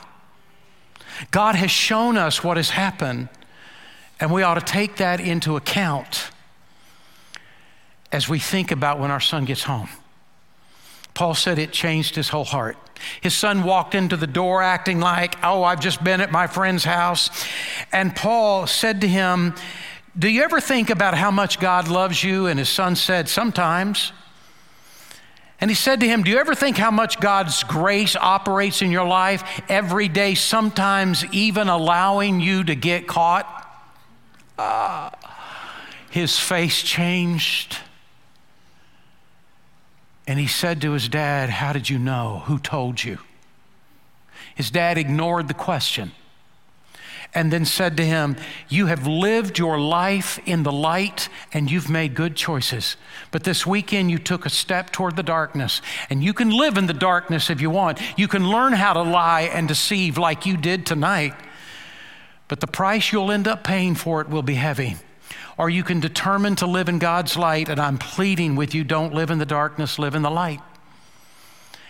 God 1.31 1.55
has 1.55 1.71
shown 1.71 2.17
us 2.17 2.45
what 2.45 2.57
has 2.59 2.71
happened, 2.71 3.29
and 4.21 4.33
we 4.33 4.43
ought 4.43 4.55
to 4.55 4.61
take 4.61 4.97
that 4.97 5.21
into 5.21 5.57
account 5.57 6.31
as 8.13 8.29
we 8.29 8.39
think 8.39 8.71
about 8.71 8.99
when 8.99 9.11
our 9.11 9.21
son 9.21 9.45
gets 9.45 9.65
home. 9.65 9.89
Paul 11.15 11.35
said 11.35 11.59
it 11.59 11.73
changed 11.73 12.15
his 12.15 12.29
whole 12.29 12.45
heart. 12.45 12.77
His 13.21 13.35
son 13.35 13.63
walked 13.63 13.95
into 13.95 14.17
the 14.17 14.27
door 14.27 14.63
acting 14.63 15.01
like, 15.01 15.37
Oh, 15.43 15.63
I've 15.65 15.81
just 15.81 16.03
been 16.05 16.21
at 16.21 16.31
my 16.31 16.47
friend's 16.47 16.85
house. 16.85 17.31
And 17.93 18.15
Paul 18.15 18.67
said 18.67 19.01
to 19.01 19.09
him, 19.09 19.55
do 20.19 20.29
you 20.29 20.43
ever 20.43 20.61
think 20.61 20.91
about 20.91 21.15
how 21.15 21.31
much 21.31 21.61
God 21.61 21.87
loves 21.89 22.25
you? 22.25 22.47
And 22.47 22.59
his 22.59 22.69
son 22.69 22.97
said, 22.97 23.29
Sometimes. 23.29 24.13
And 25.61 25.71
he 25.71 25.75
said 25.75 26.01
to 26.01 26.07
him, 26.07 26.23
Do 26.23 26.31
you 26.31 26.39
ever 26.39 26.55
think 26.55 26.77
how 26.77 26.91
much 26.91 27.21
God's 27.21 27.63
grace 27.65 28.17
operates 28.17 28.83
in 28.83 28.91
your 28.91 29.07
life 29.07 29.63
every 29.69 30.09
day, 30.09 30.35
sometimes 30.35 31.25
even 31.33 31.69
allowing 31.69 32.41
you 32.41 32.65
to 32.65 32.75
get 32.75 33.07
caught? 33.07 33.55
Uh, 34.57 35.11
his 36.11 36.39
face 36.39 36.83
changed. 36.83 37.79
And 40.27 40.39
he 40.39 40.47
said 40.47 40.81
to 40.83 40.93
his 40.93 41.09
dad, 41.09 41.49
How 41.49 41.73
did 41.73 41.89
you 41.89 41.99
know? 41.99 42.43
Who 42.47 42.59
told 42.59 43.03
you? 43.03 43.19
His 44.55 44.71
dad 44.71 44.99
ignored 44.99 45.47
the 45.47 45.55
question 45.55 46.11
and 47.35 47.53
then 47.53 47.65
said 47.65 47.97
to 47.97 48.05
him, 48.05 48.37
You 48.69 48.87
have 48.87 49.07
lived 49.07 49.59
your 49.59 49.79
life 49.79 50.39
in 50.47 50.63
the 50.63 50.73
light 50.73 51.29
and 51.53 51.71
you've 51.71 51.91
made 51.91 52.15
good 52.15 52.37
choices. 52.37 52.97
But 53.31 53.45
this 53.45 53.67
weekend 53.67 54.11
you 54.11 54.19
took 54.19 54.47
a 54.47 54.51
step 54.51 54.91
toward 54.91 55.17
the 55.17 55.23
darkness. 55.23 55.83
And 56.09 56.23
you 56.25 56.33
can 56.33 56.51
live 56.51 56.79
in 56.79 56.87
the 56.87 56.95
darkness 56.95 57.51
if 57.51 57.61
you 57.61 57.71
want. 57.71 58.01
You 58.19 58.29
can 58.29 58.49
learn 58.49 58.73
how 58.73 58.95
to 58.95 59.03
lie 59.03 59.43
and 59.43 59.69
deceive 59.69 60.17
like 60.17 60.47
you 60.47 60.57
did 60.57 60.87
tonight. 60.87 61.35
But 62.49 62.61
the 62.61 62.67
price 62.67 63.13
you'll 63.13 63.31
end 63.31 63.47
up 63.47 63.63
paying 63.63 63.95
for 63.95 64.21
it 64.23 64.29
will 64.29 64.43
be 64.43 64.55
heavy. 64.55 64.97
Or 65.59 65.69
you 65.69 65.83
can 65.83 66.01
determine 66.01 66.57
to 66.57 66.67
live 66.67 66.89
in 66.89 66.99
God's 66.99 67.37
light. 67.37 67.69
And 67.69 67.79
I'm 67.79 67.99
pleading 67.99 68.57
with 68.57 68.75
you 68.75 68.85
don't 68.85 69.13
live 69.13 69.31
in 69.31 69.39
the 69.39 69.47
darkness, 69.47 69.99
live 69.99 70.15
in 70.15 70.23
the 70.23 70.31
light. 70.31 70.61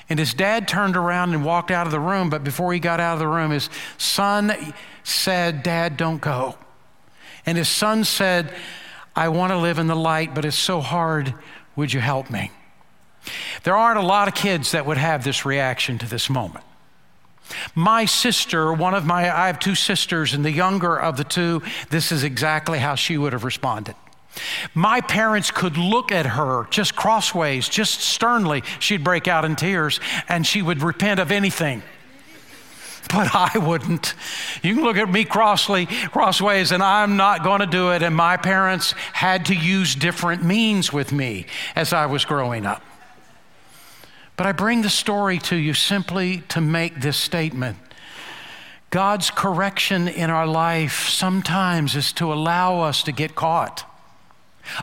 And 0.08 0.18
his 0.18 0.32
dad 0.32 0.66
turned 0.66 0.96
around 0.96 1.34
and 1.34 1.44
walked 1.44 1.70
out 1.70 1.86
of 1.86 1.92
the 1.92 2.00
room, 2.00 2.30
but 2.30 2.42
before 2.42 2.72
he 2.72 2.80
got 2.80 2.98
out 2.98 3.14
of 3.14 3.18
the 3.18 3.28
room, 3.28 3.50
his 3.50 3.68
son 3.98 4.52
said, 5.02 5.62
Dad, 5.62 5.96
don't 5.96 6.20
go. 6.20 6.56
And 7.44 7.58
his 7.58 7.68
son 7.68 8.04
said, 8.04 8.54
I 9.14 9.28
want 9.28 9.52
to 9.52 9.58
live 9.58 9.78
in 9.78 9.86
the 9.86 9.96
light, 9.96 10.34
but 10.34 10.44
it's 10.44 10.56
so 10.56 10.80
hard. 10.80 11.34
Would 11.76 11.92
you 11.92 12.00
help 12.00 12.30
me? 12.30 12.50
There 13.64 13.76
aren't 13.76 13.98
a 13.98 14.02
lot 14.02 14.28
of 14.28 14.34
kids 14.34 14.72
that 14.72 14.86
would 14.86 14.96
have 14.96 15.24
this 15.24 15.44
reaction 15.44 15.98
to 15.98 16.06
this 16.06 16.30
moment. 16.30 16.64
My 17.74 18.04
sister, 18.04 18.72
one 18.72 18.94
of 18.94 19.06
my, 19.06 19.22
I 19.34 19.46
have 19.46 19.58
two 19.58 19.74
sisters, 19.74 20.34
and 20.34 20.44
the 20.44 20.50
younger 20.50 20.98
of 20.98 21.16
the 21.16 21.24
two, 21.24 21.62
this 21.90 22.12
is 22.12 22.24
exactly 22.24 22.78
how 22.78 22.94
she 22.94 23.18
would 23.18 23.32
have 23.32 23.44
responded. 23.44 23.94
My 24.74 25.00
parents 25.00 25.50
could 25.50 25.76
look 25.76 26.12
at 26.12 26.26
her 26.26 26.66
just 26.70 26.96
crossways, 26.96 27.68
just 27.68 28.00
sternly. 28.00 28.62
She'd 28.78 29.04
break 29.04 29.28
out 29.28 29.44
in 29.44 29.56
tears 29.56 30.00
and 30.28 30.46
she 30.46 30.62
would 30.62 30.82
repent 30.82 31.20
of 31.20 31.30
anything. 31.30 31.82
But 33.10 33.34
I 33.34 33.56
wouldn't. 33.56 34.14
You 34.62 34.74
can 34.74 34.84
look 34.84 34.98
at 34.98 35.10
me 35.10 35.24
crossly, 35.24 35.86
crossways, 35.86 36.72
and 36.72 36.82
I'm 36.82 37.16
not 37.16 37.42
going 37.42 37.60
to 37.60 37.66
do 37.66 37.92
it. 37.92 38.02
And 38.02 38.14
my 38.14 38.36
parents 38.36 38.92
had 39.12 39.46
to 39.46 39.54
use 39.54 39.94
different 39.94 40.44
means 40.44 40.92
with 40.92 41.10
me 41.10 41.46
as 41.74 41.94
I 41.94 42.04
was 42.04 42.26
growing 42.26 42.66
up. 42.66 42.82
But 44.36 44.46
I 44.46 44.52
bring 44.52 44.82
the 44.82 44.90
story 44.90 45.38
to 45.38 45.56
you 45.56 45.72
simply 45.74 46.42
to 46.48 46.60
make 46.60 47.00
this 47.00 47.16
statement 47.16 47.78
God's 48.90 49.30
correction 49.30 50.08
in 50.08 50.30
our 50.30 50.46
life 50.46 51.08
sometimes 51.08 51.94
is 51.94 52.12
to 52.14 52.32
allow 52.32 52.80
us 52.80 53.02
to 53.02 53.12
get 53.12 53.34
caught 53.34 53.84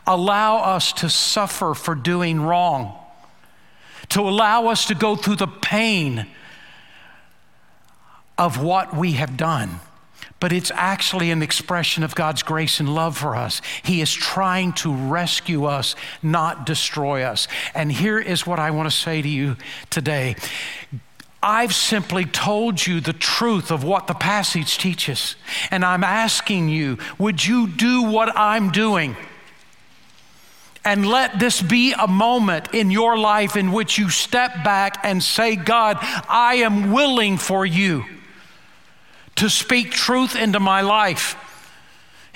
allow 0.06 0.58
us 0.58 0.92
to 0.94 1.08
suffer 1.08 1.74
for 1.74 1.94
doing 1.94 2.40
wrong, 2.40 2.96
to 4.10 4.20
allow 4.20 4.68
us 4.68 4.86
to 4.86 4.94
go 4.94 5.16
through 5.16 5.36
the 5.36 5.46
pain 5.46 6.26
of 8.38 8.62
what 8.62 8.94
we 8.96 9.12
have 9.12 9.36
done. 9.36 9.80
But 10.38 10.52
it's 10.52 10.70
actually 10.74 11.30
an 11.30 11.42
expression 11.42 12.02
of 12.02 12.14
God's 12.14 12.42
grace 12.42 12.78
and 12.78 12.94
love 12.94 13.16
for 13.16 13.34
us. 13.34 13.62
He 13.82 14.02
is 14.02 14.12
trying 14.12 14.74
to 14.74 14.94
rescue 14.94 15.64
us, 15.64 15.96
not 16.22 16.66
destroy 16.66 17.22
us. 17.22 17.48
And 17.74 17.90
here 17.90 18.18
is 18.18 18.46
what 18.46 18.58
I 18.58 18.70
want 18.70 18.90
to 18.90 18.96
say 18.96 19.22
to 19.22 19.28
you 19.28 19.56
today 19.88 20.36
I've 21.42 21.74
simply 21.74 22.24
told 22.24 22.84
you 22.84 23.00
the 23.00 23.12
truth 23.12 23.70
of 23.70 23.84
what 23.84 24.08
the 24.08 24.14
passage 24.14 24.78
teaches. 24.78 25.36
And 25.70 25.84
I'm 25.84 26.02
asking 26.02 26.70
you, 26.70 26.98
would 27.18 27.44
you 27.44 27.68
do 27.68 28.02
what 28.02 28.36
I'm 28.36 28.72
doing? 28.72 29.16
And 30.86 31.04
let 31.04 31.40
this 31.40 31.60
be 31.60 31.94
a 31.98 32.06
moment 32.06 32.72
in 32.72 32.92
your 32.92 33.18
life 33.18 33.56
in 33.56 33.72
which 33.72 33.98
you 33.98 34.08
step 34.08 34.62
back 34.62 35.00
and 35.02 35.20
say, 35.20 35.56
God, 35.56 35.98
I 36.00 36.58
am 36.62 36.92
willing 36.92 37.38
for 37.38 37.66
you 37.66 38.04
to 39.34 39.50
speak 39.50 39.90
truth 39.90 40.36
into 40.36 40.60
my 40.60 40.82
life. 40.82 41.34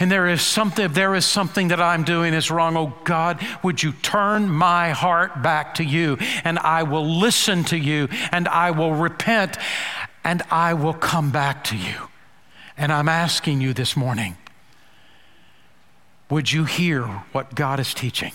And 0.01 0.11
there 0.11 0.27
is 0.27 0.43
something, 0.43 0.93
there 0.93 1.15
is 1.15 1.25
something 1.25 1.69
that 1.69 1.81
I'm 1.81 2.03
doing 2.03 2.35
is 2.35 2.51
wrong, 2.51 2.77
oh 2.77 2.93
God, 3.05 3.41
would 3.63 3.85
you 3.85 3.93
turn 3.93 4.49
my 4.49 4.91
heart 4.91 5.43
back 5.43 5.75
to 5.75 5.85
you? 5.85 6.19
And 6.43 6.59
I 6.59 6.83
will 6.83 7.07
listen 7.07 7.63
to 7.65 7.79
you, 7.79 8.09
and 8.33 8.49
I 8.49 8.73
will 8.73 8.95
repent, 8.95 9.59
and 10.25 10.43
I 10.51 10.75
will 10.75 10.95
come 10.95 11.31
back 11.31 11.63
to 11.65 11.77
you. 11.77 12.09
And 12.77 12.91
I'm 12.93 13.09
asking 13.09 13.61
you 13.61 13.75
this 13.75 13.97
morning 13.97 14.37
would 16.31 16.53
you 16.53 16.65
hear 16.65 17.03
what 17.33 17.55
God 17.55 17.81
is 17.81 17.93
teaching? 17.93 18.33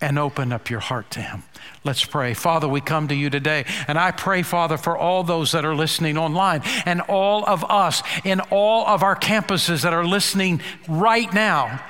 and 0.00 0.18
open 0.18 0.52
up 0.52 0.68
your 0.68 0.80
heart 0.80 1.10
to 1.12 1.20
Him. 1.20 1.42
Let's 1.84 2.04
pray. 2.04 2.34
Father, 2.34 2.68
we 2.68 2.80
come 2.80 3.08
to 3.08 3.14
you 3.14 3.30
today, 3.30 3.64
and 3.88 3.98
I 3.98 4.10
pray, 4.10 4.42
Father, 4.42 4.76
for 4.76 4.96
all 4.96 5.22
those 5.22 5.52
that 5.52 5.64
are 5.64 5.74
listening 5.74 6.18
online 6.18 6.62
and 6.84 7.00
all 7.02 7.44
of 7.44 7.64
us 7.64 8.02
in 8.24 8.40
all 8.50 8.86
of 8.86 9.02
our 9.02 9.16
campuses 9.16 9.82
that 9.82 9.92
are 9.92 10.04
listening 10.04 10.60
right 10.88 11.32
now 11.32 11.82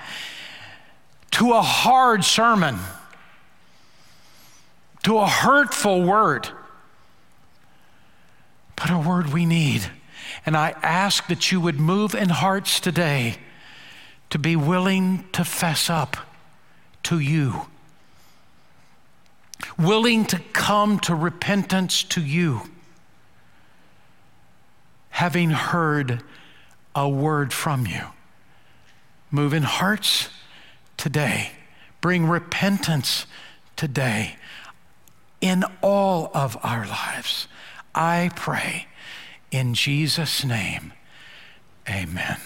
to 1.32 1.52
a 1.52 1.62
hard 1.62 2.24
sermon, 2.24 2.78
to 5.02 5.18
a 5.18 5.26
hurtful 5.26 6.02
word, 6.02 6.48
but 8.76 8.90
a 8.90 8.98
word 8.98 9.32
we 9.32 9.46
need. 9.46 9.90
And 10.44 10.57
I 10.57 10.70
ask 10.82 11.26
that 11.26 11.50
you 11.50 11.61
would 11.61 11.80
move 11.80 12.14
in 12.14 12.28
hearts 12.28 12.78
today 12.78 13.38
to 14.31 14.39
be 14.39 14.57
willing 14.57 15.24
to 15.33 15.45
fess 15.45 15.89
up 15.89 16.16
to 17.05 17.18
you 17.18 17.66
willing 19.79 20.24
to 20.27 20.39
come 20.53 20.99
to 21.01 21.14
repentance 21.14 22.03
to 22.03 22.22
you, 22.22 22.62
having 25.11 25.51
heard 25.51 26.22
a 26.95 27.09
word 27.09 27.53
from 27.53 27.87
you. 27.87 28.03
Move 29.31 29.53
in 29.53 29.62
hearts 29.62 30.31
today. 30.97 31.53
Bring 32.01 32.27
repentance 32.27 33.27
today 33.77 34.37
in 35.41 35.64
all 35.83 36.31
of 36.33 36.57
our 36.62 36.87
lives. 36.87 37.49
I 37.95 38.31
pray 38.37 38.87
in 39.51 39.74
Jesus' 39.74 40.45
name, 40.45 40.93
amen. 41.89 42.39